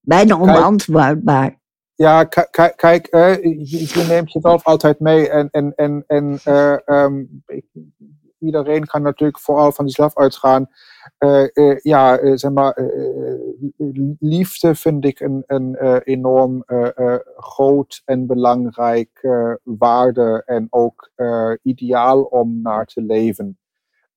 [0.00, 1.58] bijna onbeantwoordbaar.
[1.94, 2.24] Ja,
[2.76, 7.42] kijk, uh, je, je, neemt jezelf altijd mee en, en, en, en uh, um,
[8.38, 10.66] iedereen kan natuurlijk vooral van zichzelf uitgaan.
[11.18, 12.78] Uh, ja, zeg maar,
[14.18, 16.64] liefde vind ik een, een enorm
[17.36, 19.28] groot en belangrijk
[19.62, 21.10] waarde en ook
[21.62, 23.59] ideaal om naar te leven.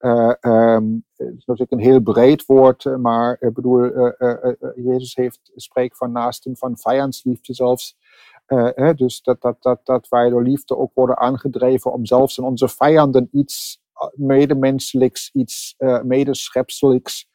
[0.05, 1.05] Um,
[1.45, 6.11] dat is een heel breed woord, eh, maar ik bedoel, uh, Jezus heeft, spreekt van
[6.11, 7.97] naasten, van vijandsliefde zelfs.
[8.45, 12.43] Hè, dus dat, dat, dat, dat wij door liefde ook worden aangedreven om zelfs in
[12.43, 13.81] onze vijanden iets
[14.13, 17.29] medemenselijks, iets medeschepselijks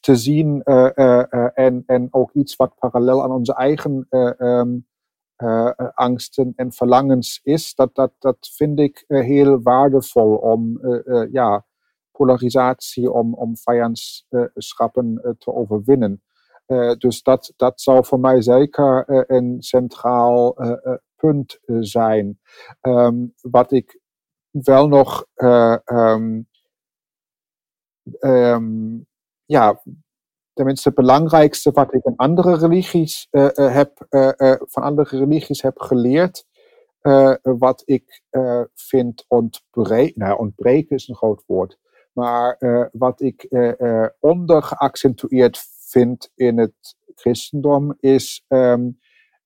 [0.00, 4.06] te zien en, en ook iets wat parallel aan onze eigen
[4.38, 4.86] um,
[5.94, 7.74] angsten en verlangens is.
[7.74, 10.80] Dat, dat, dat vind ik heel waardevol om
[11.30, 11.64] ja,
[12.16, 16.22] polarisatie, om, om vijandschappen uh, te overwinnen.
[16.66, 20.56] Uh, dus dat, dat zou voor mij zeker een centraal
[21.16, 22.40] punt zijn.
[22.80, 24.00] Um, wat ik
[24.50, 25.26] wel nog
[25.84, 26.48] um,
[28.20, 29.06] um,
[29.44, 29.82] ja,
[30.52, 34.06] tenminste het belangrijkste wat ik in andere religies heb,
[34.58, 36.46] van andere religies heb geleerd,
[37.42, 38.22] wat ik
[38.74, 41.78] vind ontbreken, nou ontbreken is een groot woord,
[42.14, 48.98] maar uh, wat ik uh, uh, ondergeaccentueerd vind in het christendom is um,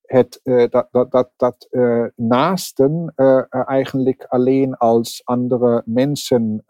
[0.03, 1.69] het, dat, dat, dat, dat
[2.17, 3.13] naasten
[3.51, 6.65] eigenlijk alleen als andere mensen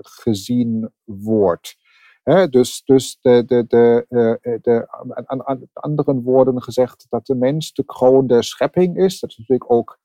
[0.00, 1.76] gezien wordt.
[2.22, 2.48] Hè?
[2.48, 4.06] Dus, dus de, de, de,
[4.62, 4.86] de,
[5.24, 9.20] aan, aan andere woorden gezegd dat de mens de kroon der schepping is.
[9.20, 9.98] Dat is natuurlijk ook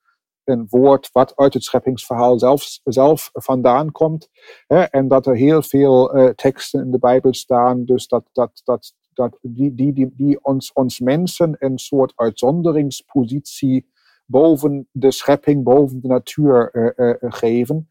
[0.48, 4.30] een woord wat uit het scheppingsverhaal zelf, zelf vandaan komt.
[4.68, 4.82] Hè?
[4.82, 8.94] En dat er heel veel uh, teksten in de Bijbel staan, dus dat, dat, dat,
[9.14, 13.90] dat die, die, die, ons, ons mensen een soort uitzonderingspositie
[14.26, 17.90] boven de schepping, boven de natuur uh, uh, geven.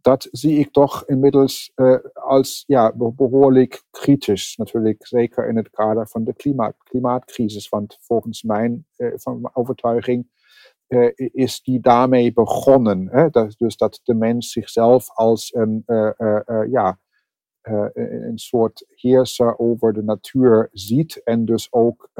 [0.00, 1.72] Dat zie ik toch inmiddels
[2.12, 4.56] als ja, behoorlijk kritisch.
[4.56, 7.68] Natuurlijk zeker in het kader van de klimaat, klimaatcrisis.
[7.68, 8.86] Want volgens mijn
[9.16, 10.28] van overtuiging
[11.16, 13.30] is die daarmee begonnen.
[13.30, 15.82] Dat, dus dat de mens zichzelf als een,
[16.70, 16.98] ja,
[17.92, 21.22] een soort heerser over de natuur ziet.
[21.24, 22.10] En dus ook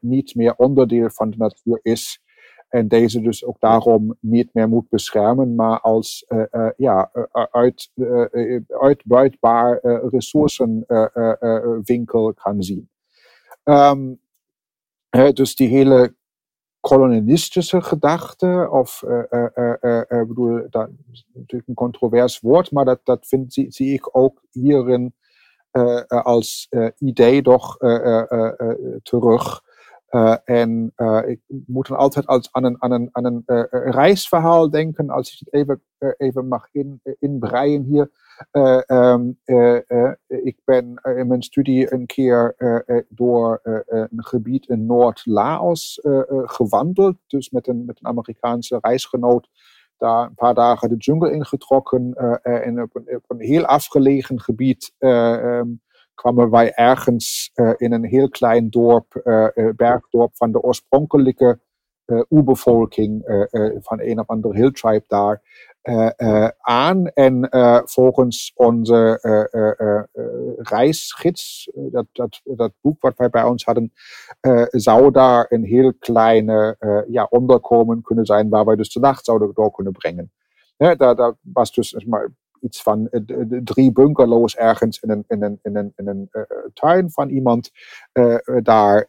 [0.00, 2.22] niet meer onderdeel van de natuur is
[2.72, 7.10] en deze dus ook daarom niet meer moet beschermen, maar als uh, ja,
[7.50, 12.90] uit, uh, uitbuitbaar ressourcenwinkel kan zien.
[13.64, 14.20] Um,
[15.10, 16.14] dus die hele
[16.82, 19.02] kolonialistische gedachte, of
[20.08, 24.16] ik bedoel, dat is natuurlijk een controvers woord, maar dat, dat vind, zie, zie ik
[24.16, 25.14] ook hierin
[26.08, 26.68] als
[26.98, 27.76] idee toch
[29.02, 29.62] terug.
[30.14, 32.78] Uh, en uh, ik moet dan altijd als, aan
[33.12, 35.80] een, uh, reisverhaal denken, als ik het
[36.18, 38.10] even, mag in, inbreien hier.
[38.86, 39.38] Um,
[40.26, 42.54] ik ben in mijn studie een keer
[43.08, 46.00] door een gebied in Noord-Laos
[46.30, 49.48] gewandeld, dus met een, met een Amerikaanse reisgenoot
[49.96, 54.94] daar een paar dagen de jungle ingetrokken en op een, op een heel afgelegen gebied
[54.98, 55.80] um,
[56.14, 59.46] kwamen wij ergens uh, in een heel klein dorp, uh,
[59.76, 61.60] bergdorp van de oorspronkelijke
[62.30, 63.22] oerbevolking
[63.80, 65.42] van een of andere hill tribe daar
[66.58, 67.06] aan.
[67.06, 67.48] En
[67.84, 69.18] volgens onze
[70.56, 73.92] reisgids, dat, dat, dat boek wat wij bij ons hadden,
[74.70, 76.76] zou daar een heel kleine
[77.08, 80.32] ja, onderkomen kunnen zijn waar wij dus de nacht zouden door kunnen brengen.
[80.76, 82.32] Ja, daar, daar was dus maar
[82.62, 86.42] iets van uh, drie bungalows ergens in een, in in in een uh,
[86.74, 87.70] tuin van iemand.
[88.12, 89.04] Uh, daar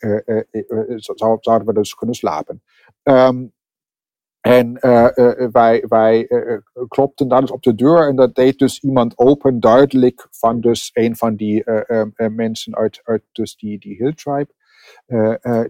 [0.95, 2.61] zou, zouden we dus kunnen slapen.
[3.03, 3.53] Um,
[4.41, 4.73] en
[5.51, 6.27] wij, wij
[6.87, 10.89] klopten dan dus op de deur en dat deed dus iemand open, duidelijk van dus
[10.93, 11.63] een van die
[12.15, 14.53] mensen uit, uit dus die, die Hill Tribe.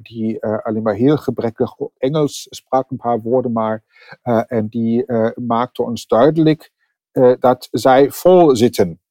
[0.01, 3.83] die alleen maar heel gebrekkig Engels sprak, een paar woorden maar.
[4.47, 5.05] en die
[5.35, 6.72] maakte ons duidelijk uh,
[7.39, 9.01] dat zij vol zitten.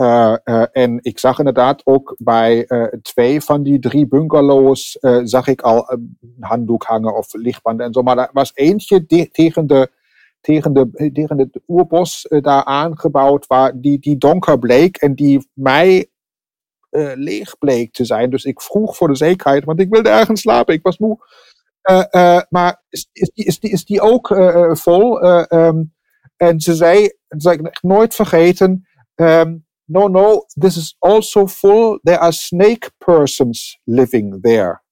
[0.00, 2.68] Uh, uh, en ik zag inderdaad ook bij
[3.02, 8.02] twee van die drie bungalows, zag ik al een handdoek hangen of lichtbanden en zo.
[8.02, 9.90] Maar er was eentje tegen de,
[10.40, 16.10] tegen de, tegen het oerbos daar aangebouwd, waar die, die donker bleek en die mij
[17.14, 18.30] leeg bleek te zijn.
[18.30, 21.18] Dus ik vroeg voor de zekerheid, want ik wilde ergens slapen, ik was moe.
[22.48, 24.26] maar is, is, die, is, die, is die ook
[24.72, 25.24] vol?
[25.52, 25.96] Um,
[26.38, 31.98] en ze zei, dat zal ik nooit vergeten, um, no, no, this is also full,
[32.02, 34.82] there are snake persons living there.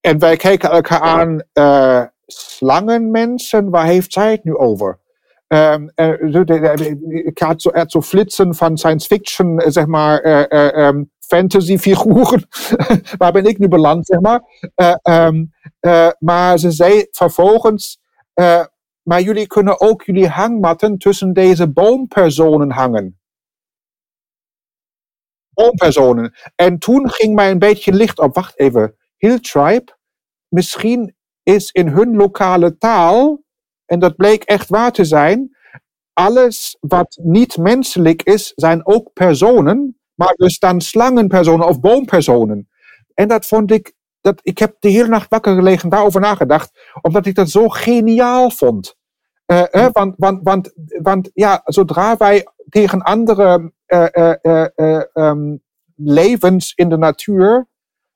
[0.00, 5.00] En wij kijken elkaar aan, uh, slangenmensen, waar heeft zij het nu over?
[5.48, 10.24] Um, uh, ik had zo, er zo flitsen van science fiction, uh, zeg maar,
[10.86, 12.48] um, fantasyfiguren.
[13.18, 14.42] waar ben ik nu beland, zeg maar.
[15.02, 15.52] Um,
[16.18, 18.00] maar ze zei vervolgens,
[19.06, 23.20] maar jullie kunnen ook jullie hangmatten tussen deze boompersonen hangen.
[25.48, 26.34] Boompersonen.
[26.54, 28.34] En toen ging mij een beetje licht op.
[28.34, 28.96] Wacht even.
[29.16, 29.96] Hill Tribe,
[30.48, 33.42] misschien is in hun lokale taal,
[33.84, 35.56] en dat bleek echt waar te zijn,
[36.12, 42.68] alles wat niet menselijk is, zijn ook personen, maar dus dan slangenpersonen of boompersonen.
[43.14, 47.26] En dat vond ik dat, ik heb de hele nacht wakker gelegen daarover nagedacht, omdat
[47.26, 48.95] ik dat zo geniaal vond.
[49.46, 50.72] Uh, want, want, want,
[51.02, 55.62] want ja, zodra wij tegen andere uh, um,
[55.94, 57.66] levens in de natuur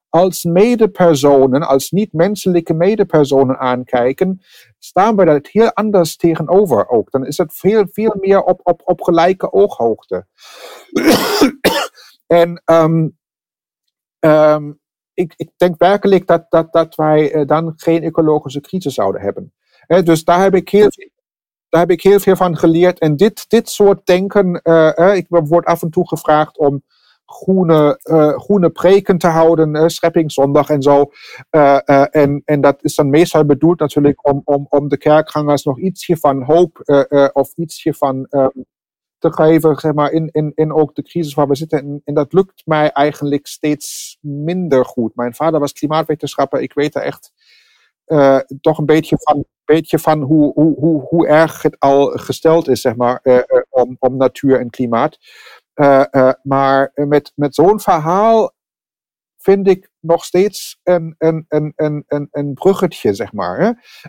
[0.09, 4.43] als medepersonen, als niet-menselijke medepersonen aankijken,
[4.79, 7.11] staan we daar heel anders tegenover ook.
[7.11, 10.27] Dan is het veel, veel meer op, op, op gelijke ooghoogte.
[12.27, 13.19] en um,
[14.21, 14.81] um,
[15.15, 19.53] ik, ik denk werkelijk dat, dat, dat wij dan geen ecologische crisis zouden hebben.
[19.87, 20.89] He, dus daar heb ik heel,
[21.71, 22.99] daar heb ik heel veel van geleerd.
[22.99, 26.83] En dit, dit soort denken, uh, ik word af en toe gevraagd om
[27.27, 31.11] groene, uh, groene preken te houden, uh, scheppingszondag en zo.
[32.11, 36.17] en, en dat is dan meestal bedoeld natuurlijk om, om, om de kerkgangers nog ietsje
[36.17, 36.79] van hoop
[37.33, 38.29] of ietsje van
[39.21, 41.79] te geven, zeg maar, in, in, in ook de crisis waar we zitten.
[41.79, 45.15] En, en dat lukt mij eigenlijk steeds minder goed.
[45.15, 46.61] Mijn vader was klimaatwetenschapper.
[46.61, 47.33] Ik weet er echt
[48.11, 52.69] uh, toch een beetje van, beetje van hoe, hoe, hoe, hoe erg het al gesteld
[52.69, 53.39] is, zeg maar, uh,
[53.69, 55.19] om, om natuur en klimaat.
[56.43, 58.53] maar met, met zo'n verhaal
[59.37, 63.59] vind ik nog steeds een, een, een, bruggetje, zeg maar.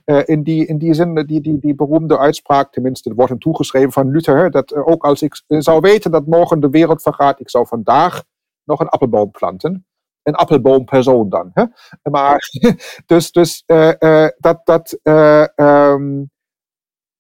[0.05, 0.23] Hè?
[0.23, 3.91] In, die, in die zin, die, die, die beroemde uitspraak, tenminste, het wordt hem toegeschreven
[3.91, 7.67] van Luther, dat ook als ik zou weten dat morgen de wereld vergaat, ik zou
[7.67, 8.23] vandaag
[8.63, 9.85] nog een appelboom planten.
[10.23, 11.51] Een appelboompersoon dan.
[11.53, 11.63] Hè?
[12.11, 12.39] Maar,
[13.05, 16.29] dus, dus uh, dat, dat um,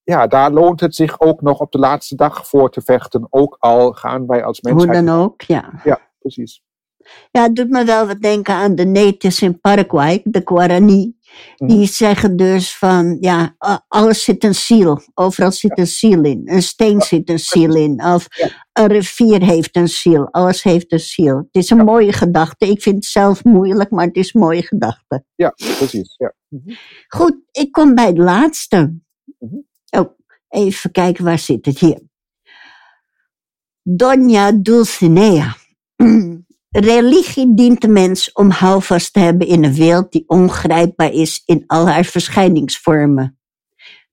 [0.03, 3.55] ja, daar loont het zich ook nog op de laatste dag voor te vechten, ook
[3.59, 4.93] al gaan wij als mensen.
[4.93, 5.81] Hoe dan ook, ja.
[5.83, 6.61] Ja, precies.
[7.31, 11.19] Ja, het doet me wel wat denken aan de natives in Paraguay, de Guarani.
[11.55, 11.85] Die mhm.
[11.85, 13.55] zeggen dus van, ja,
[13.87, 15.01] alles zit een ziel.
[15.13, 16.41] Overal zit een ziel in.
[16.45, 18.03] Een steen zit een ziel in.
[18.03, 18.27] Of
[18.73, 20.27] een rivier heeft een ziel.
[20.31, 21.37] Alles heeft een ziel.
[21.37, 22.67] Het is een mooie gedachte.
[22.67, 25.23] Ik vind het zelf moeilijk, maar het is een mooie gedachte.
[25.35, 26.15] Ja, precies.
[26.17, 26.33] Ja.
[26.47, 26.75] Mhm.
[27.07, 28.99] Goed, ik kom bij het laatste.
[29.39, 29.55] Mhm.
[29.89, 30.17] Oh,
[30.49, 31.99] even kijken, waar zit het hier?
[33.83, 35.55] Doña Dulcinea.
[36.71, 41.63] Religie dient de mens om houvast te hebben in een wereld die ongrijpbaar is in
[41.67, 43.39] al haar verschijningsvormen.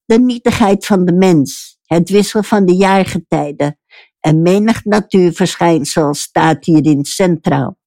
[0.04, 3.78] De nietigheid van de mens, het wisselen van de jaargetijden
[4.20, 7.78] en menig natuurverschijnsel staat hierin centraal.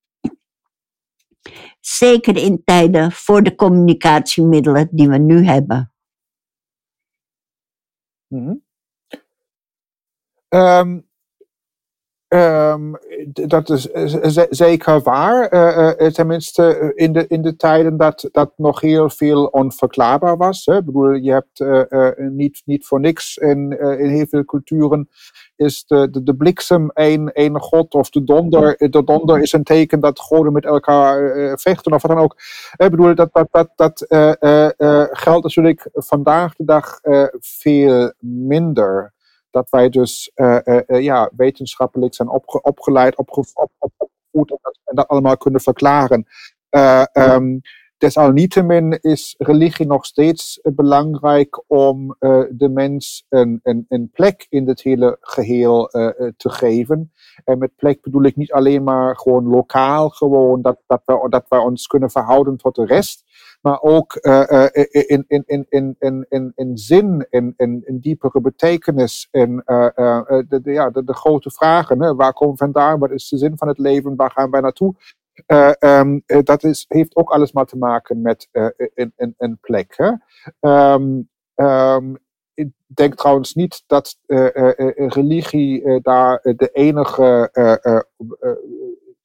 [1.79, 5.93] Zeker in tijden voor de communicatiemiddelen die we nu hebben.
[8.27, 8.69] Mm
[10.53, 11.09] um,
[12.33, 12.97] Um,
[13.33, 13.87] dat is
[14.49, 15.53] zeker waar.
[15.53, 20.65] Uh, tenminste, in de, in de tijden dat, dat nog heel veel onverklaarbaar was.
[20.65, 20.77] Hè.
[20.77, 21.63] Ik bedoel, je hebt
[22.33, 25.09] niet, niet voor niks in, in heel veel culturen
[25.55, 28.75] is de, de, de bliksem een, een god of de donder.
[28.77, 32.35] De donder is een teken dat goden met elkaar vechten of wat dan ook.
[32.77, 34.05] Ik bedoel, dat, dat, dat, dat
[35.11, 36.99] geldt natuurlijk vandaag de dag
[37.39, 39.13] veel minder
[39.51, 44.95] dat wij dus uh, ja, wetenschappelijk zijn opge opgeleid, opge op opgevoed en dat, en
[44.95, 46.27] dat allemaal kunnen verklaren.
[47.11, 47.61] Um,
[48.01, 54.67] desalniettemin is religie nog steeds belangrijk om uh, de mens een, een, een, plek in
[54.67, 57.11] het hele geheel uh, te geven.
[57.43, 61.45] En met plek bedoel ik niet alleen maar gewoon lokaal, gewoon dat, dat, we, dat
[61.47, 63.23] wij ons kunnen verhouden tot de rest
[63.61, 69.27] maar ook uh, in, in, in, in, in, in, in zin, in, in, diepere betekenis,
[69.31, 72.01] in de, de, ja, de, de grote vragen.
[72.01, 72.15] Hè?
[72.15, 72.99] Waar komen we vandaan?
[72.99, 74.15] Wat is de zin van het leven?
[74.15, 74.95] Waar gaan wij naartoe?
[75.79, 79.93] Um, dat is, heeft ook alles maar te maken met een, een plek.
[79.97, 80.11] Hè?
[80.93, 82.17] Um, um,
[82.53, 84.17] ik denk trouwens niet dat
[84.95, 87.49] religie daar de enige,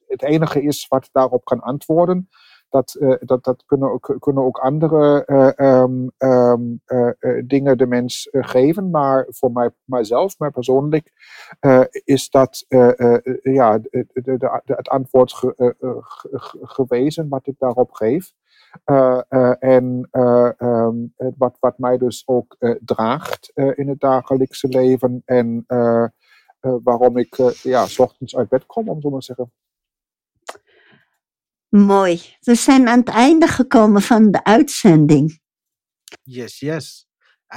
[0.06, 2.28] het enige is wat daarop kan antwoorden
[2.68, 7.10] dat, uh, dat, dat kunnen, ook, kunnen ook andere uh, um, um, uh,
[7.44, 8.90] dingen de mens geven.
[8.90, 11.12] Maar voor mij, mijzelf, mij persoonlijk,
[12.04, 12.64] is dat
[13.42, 13.80] ja,
[14.64, 18.32] het antwoord ge, ge, gewezen wat ik daarop geef.
[19.58, 20.08] en
[20.58, 25.22] um, wat, wat mij dus ook draagt in het dagelijkse leven.
[25.24, 25.64] En
[26.60, 29.52] waarom ik ja, s ochtends uit bed kom, om zo maar te zeggen.
[31.68, 32.20] Mooi.
[32.40, 35.40] We zijn aan het einde gekomen van de uitzending.
[36.22, 37.06] Yes, yes.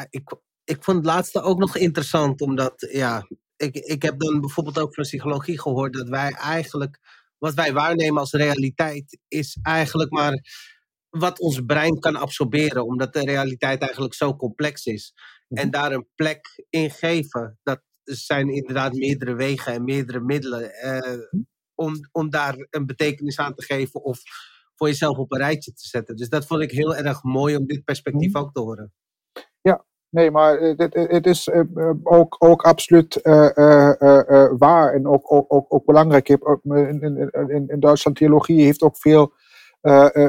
[0.09, 4.79] Ik, ik vond het laatste ook nog interessant, omdat ja, ik, ik heb dan bijvoorbeeld
[4.79, 6.99] ook van psychologie gehoord dat wij eigenlijk,
[7.37, 10.33] wat wij waarnemen als realiteit, is eigenlijk maar
[11.09, 15.13] wat ons brein kan absorberen, omdat de realiteit eigenlijk zo complex is.
[15.47, 15.69] En mhm.
[15.69, 20.73] daar een plek in geven, dat zijn inderdaad meerdere wegen en meerdere middelen.
[20.73, 21.41] Eh, mhm
[21.79, 24.21] om, om daar een betekenis aan te geven of
[24.79, 26.15] voor jezelf op een rijtje te zetten.
[26.15, 28.41] Dus dat vond ik heel erg mooi om dit perspectief mhm.
[28.41, 28.93] ook te horen.
[29.61, 33.49] Ja, nee, maar het, het is eh, eh, ook, ook absoluut uh,
[34.57, 36.29] waar en ook, ook, ook, ook belangrijk.
[36.29, 39.33] In, in, in Duitsland theologie heeft ook veel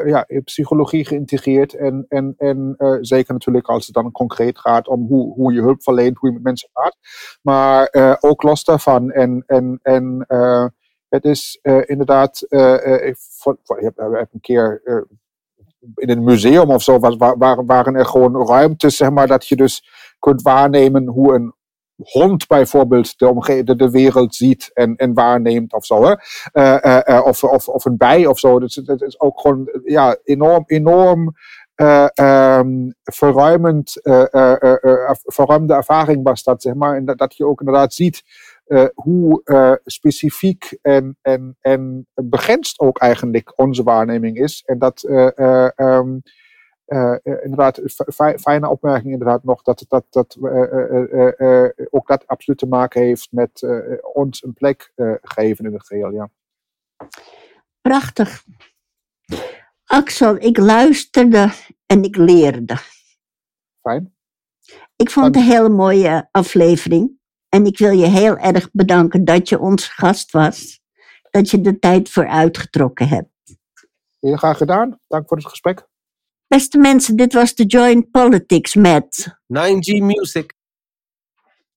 [0.04, 1.74] ja, psychologie geïntegreerd.
[1.74, 5.82] En, en, en zeker natuurlijk als het dan concreet gaat om hoe, hoe je hulp
[5.82, 6.96] verleent, hoe je met mensen praat.
[7.42, 7.88] Maar
[8.20, 9.10] ook los daarvan.
[9.10, 10.26] En, en, en
[11.10, 13.16] het is uh, inderdaad, uh, ik,
[13.64, 14.82] heb, een keer
[15.94, 19.56] in een museum of zo, was, waar, waren er gewoon ruimtes, zeg maar, dat je
[19.56, 19.88] dus
[20.18, 21.54] kunt waarnemen hoe een
[21.96, 26.04] hond bijvoorbeeld de, omge de, wereld ziet en, en waarneemt of zo.
[26.04, 27.20] Hè?
[27.20, 28.58] Of, of, of een bij of zo.
[28.58, 31.34] Dat, dat is ook gewoon ja, enorm, enorm
[32.14, 33.92] um, verruimend,
[35.24, 36.96] verruimde ervaring was dat, zeg maar.
[36.96, 38.22] En dat, dat je ook inderdaad ziet
[38.70, 44.62] uh, hoe uh, specifiek en, en, en begrensd ook eigenlijk onze waarneming is.
[44.66, 45.02] En dat
[45.76, 46.22] um,
[47.42, 47.80] inderdaad,
[48.40, 50.36] fijne opmerking inderdaad nog, dat, dat, dat
[51.90, 53.66] ook dat absoluut te maken heeft met
[54.12, 54.92] ons een plek
[55.22, 56.12] geven in het geheel.
[56.12, 56.30] Ja.
[57.80, 58.44] Prachtig.
[59.84, 61.52] Axel, ik luisterde
[61.86, 62.76] en ik leerde.
[63.80, 64.14] Fijn.
[64.96, 67.19] Ik vond het een hele mooie aflevering.
[67.50, 70.80] En ik wil je heel erg bedanken dat je ons gast was.
[71.30, 73.28] Dat je de tijd voor uitgetrokken hebt.
[74.20, 74.98] Heel graag gedaan.
[75.08, 75.88] Dank voor het gesprek.
[76.46, 80.54] Beste mensen, dit was de Joint Politics met 9G Music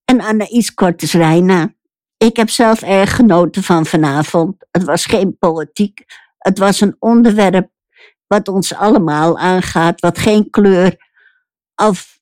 [0.05, 1.73] en Anaïs Cortes Reina.
[2.17, 4.65] Ik heb zelf erg genoten van vanavond.
[4.71, 6.05] Het was geen politiek.
[6.37, 7.69] Het was een onderwerp
[8.27, 11.11] wat ons allemaal aangaat, wat geen kleur
[11.75, 12.12] of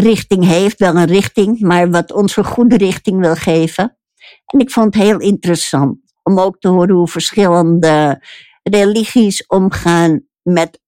[0.00, 3.98] richting heeft, wel een richting, maar wat ons een goede richting wil geven.
[4.46, 8.22] En ik vond het heel interessant om ook te horen hoe verschillende
[8.62, 10.80] religies omgaan met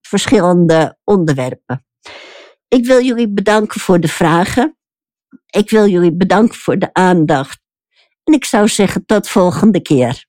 [0.00, 1.86] verschillende onderwerpen.
[2.68, 4.76] Ik wil jullie bedanken voor de vragen.
[5.46, 7.60] Ik wil jullie bedanken voor de aandacht.
[8.24, 10.25] En ik zou zeggen tot volgende keer.